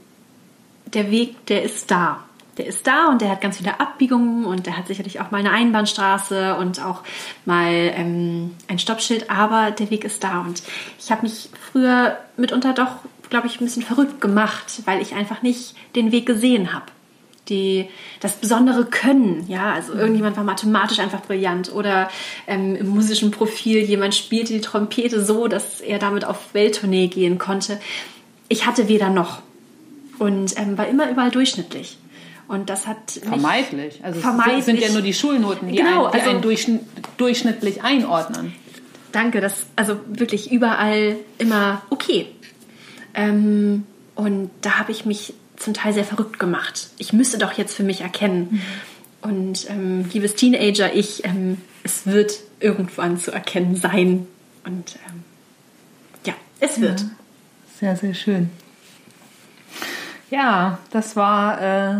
[0.86, 2.22] der Weg, der ist da.
[2.58, 5.38] Der ist da und der hat ganz viele Abbiegungen und der hat sicherlich auch mal
[5.38, 7.02] eine Einbahnstraße und auch
[7.44, 10.40] mal ähm, ein Stoppschild, aber der Weg ist da.
[10.40, 10.62] Und
[10.98, 12.96] ich habe mich früher mitunter doch,
[13.28, 16.86] glaube ich, ein bisschen verrückt gemacht, weil ich einfach nicht den Weg gesehen habe
[17.48, 17.88] die
[18.20, 22.08] das besondere Können, ja, also irgendjemand war mathematisch einfach brillant oder
[22.46, 27.38] ähm, im musischen Profil jemand spielte die Trompete so, dass er damit auf Welttournee gehen
[27.38, 27.80] konnte.
[28.48, 29.42] Ich hatte weder noch
[30.18, 31.98] und ähm, war immer überall durchschnittlich.
[32.48, 34.04] Und das hat Vermeidlich.
[34.04, 34.64] Also Vermeidlich.
[34.64, 36.80] sind ja nur die Schulnoten, die, Genau, einen, die also- einen durchschn
[37.16, 38.54] durchschnittlich einordnen.
[39.12, 42.26] Danke, das also wirklich überall immer okay.
[43.14, 46.90] Ähm, und da habe ich mich zum Teil sehr verrückt gemacht.
[46.98, 48.60] Ich müsste doch jetzt für mich erkennen.
[49.22, 54.26] Und ähm, liebes Teenager, ich, ähm, es wird irgendwann zu erkennen sein.
[54.64, 55.24] Und ähm,
[56.26, 57.04] ja, es wird.
[57.80, 58.50] Sehr, sehr schön.
[60.30, 61.94] Ja, das war äh,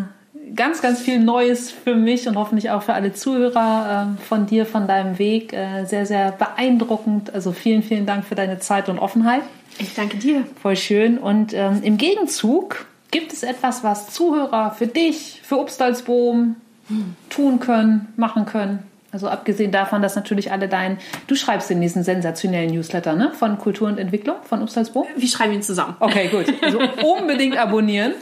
[0.55, 4.67] ganz, ganz viel Neues für mich und hoffentlich auch für alle Zuhörer äh, von dir,
[4.67, 5.53] von deinem Weg.
[5.53, 7.33] Äh, sehr, sehr beeindruckend.
[7.35, 9.43] Also vielen, vielen Dank für deine Zeit und Offenheit.
[9.79, 10.45] Ich danke dir.
[10.61, 11.19] Voll schön.
[11.19, 16.57] Und ähm, im Gegenzug gibt es etwas, was Zuhörer für dich, für Obstalsboom,
[17.31, 18.83] tun können, machen können?
[19.17, 23.33] Also abgesehen davon, dass natürlich alle dein, du schreibst in diesen sensationellen Newsletter, ne?
[23.33, 25.07] Von Kultur und Entwicklung von Upsalzbo.
[25.17, 25.97] Wir schreiben ihn zusammen.
[26.01, 26.45] Okay, gut.
[26.61, 28.13] Also unbedingt abonnieren.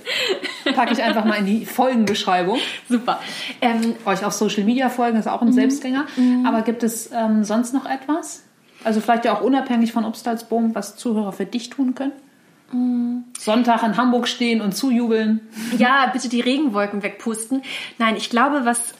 [0.72, 2.60] Packe ich einfach mal in die Folgenbeschreibung.
[2.88, 3.18] Super.
[3.60, 6.06] Ähm, Euch auf Social Media folgen, ist auch ein Selbstgänger.
[6.46, 8.44] Aber gibt es ähm, sonst noch etwas?
[8.84, 13.24] Also vielleicht ja auch unabhängig von Obstalsboom, was Zuhörer für dich tun können?
[13.36, 15.40] Sonntag in Hamburg stehen und zujubeln.
[15.76, 17.62] Ja, bitte die Regenwolken wegpusten.
[17.98, 18.94] Nein, ich glaube, was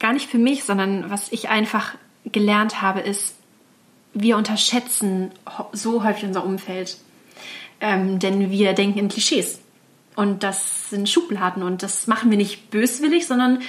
[0.00, 1.94] gar nicht für mich, sondern was ich einfach
[2.24, 3.36] gelernt habe, ist,
[4.12, 5.30] wir unterschätzen
[5.72, 6.96] so häufig unser Umfeld.
[7.80, 9.60] Ähm, denn wir denken in Klischees.
[10.16, 11.62] Und das sind Schubladen.
[11.62, 13.60] Und das machen wir nicht böswillig, sondern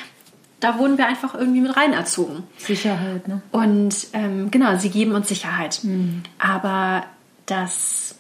[0.60, 2.44] da wurden wir einfach irgendwie mit rein erzogen.
[2.58, 3.42] Sicherheit, ne?
[3.52, 5.82] Und ähm, genau, sie geben uns Sicherheit.
[6.40, 7.06] Aber
[7.46, 8.16] das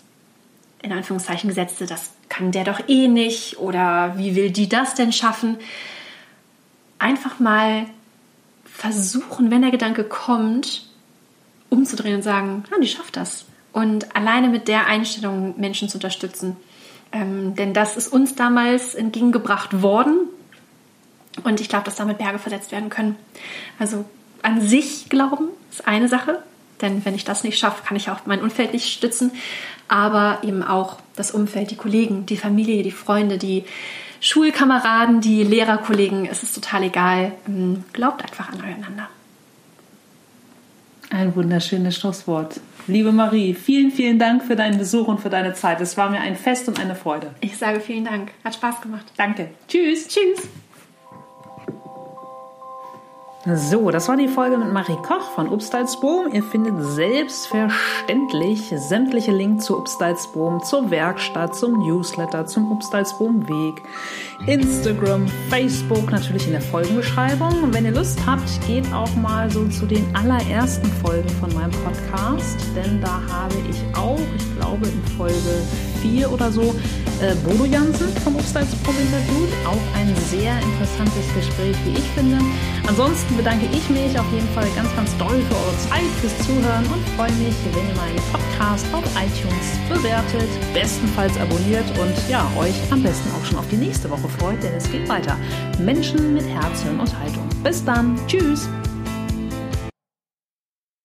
[0.81, 5.13] in Anführungszeichen gesetzte, das kann der doch eh nicht oder wie will die das denn
[5.13, 5.57] schaffen?
[6.97, 7.85] Einfach mal
[8.81, 10.87] versuchen, wenn der Gedanke kommt,
[11.69, 13.45] umzudrehen und sagen, ja, die schafft das.
[13.73, 16.57] Und alleine mit der Einstellung Menschen zu unterstützen.
[17.11, 20.21] Ähm, denn das ist uns damals entgegengebracht worden.
[21.43, 23.17] Und ich glaube, dass damit Berge versetzt werden können.
[23.77, 24.03] Also
[24.41, 26.41] an sich glauben ist eine Sache.
[26.81, 29.31] Denn wenn ich das nicht schaffe, kann ich auch mein Umfeld nicht stützen.
[29.87, 33.63] Aber eben auch das Umfeld, die Kollegen, die Familie, die Freunde, die
[34.21, 36.25] Schulkameraden, die Lehrerkollegen.
[36.25, 37.33] Es ist total egal.
[37.47, 39.09] Ähm, Glaubt einfach an eueinander.
[41.09, 42.61] Ein wunderschönes Schlusswort.
[42.87, 45.81] Liebe Marie, vielen, vielen Dank für deinen Besuch und für deine Zeit.
[45.81, 47.31] Es war mir ein Fest und eine Freude.
[47.41, 48.31] Ich sage vielen Dank.
[48.43, 49.05] Hat Spaß gemacht.
[49.17, 49.49] Danke.
[49.67, 50.07] Tschüss.
[50.07, 50.47] Tschüss.
[53.43, 56.31] So, das war die Folge mit Marie Koch von Upstalsboom.
[56.31, 63.81] Ihr findet selbstverständlich sämtliche Links zu Upstalsboom, zur Werkstatt, zum Newsletter, zum Upstalsboom Weg,
[64.45, 67.63] Instagram, Facebook, natürlich in der Folgenbeschreibung.
[67.63, 71.71] Und wenn ihr Lust habt, geht auch mal so zu den allerersten Folgen von meinem
[71.83, 75.63] Podcast, denn da habe ich auch, ich glaube in Folge
[76.03, 76.75] 4 oder so,
[77.21, 79.49] äh, Bodo Jansen vom Upstalsboom interviewt.
[79.65, 82.37] Auch ein sehr interessantes Gespräch, wie ich finde.
[83.31, 86.85] Ansonsten bedanke ich mich auf jeden Fall ganz, ganz doll für eure Zeit, fürs Zuhören
[86.87, 92.75] und freue mich, wenn ihr meinen Podcast auf iTunes bewertet, bestenfalls abonniert und ja, euch
[92.91, 95.37] am besten auch schon auf die nächste Woche freut, denn es geht weiter.
[95.79, 97.47] Menschen mit Herz, Hirn und Haltung.
[97.63, 98.19] Bis dann.
[98.27, 98.67] Tschüss.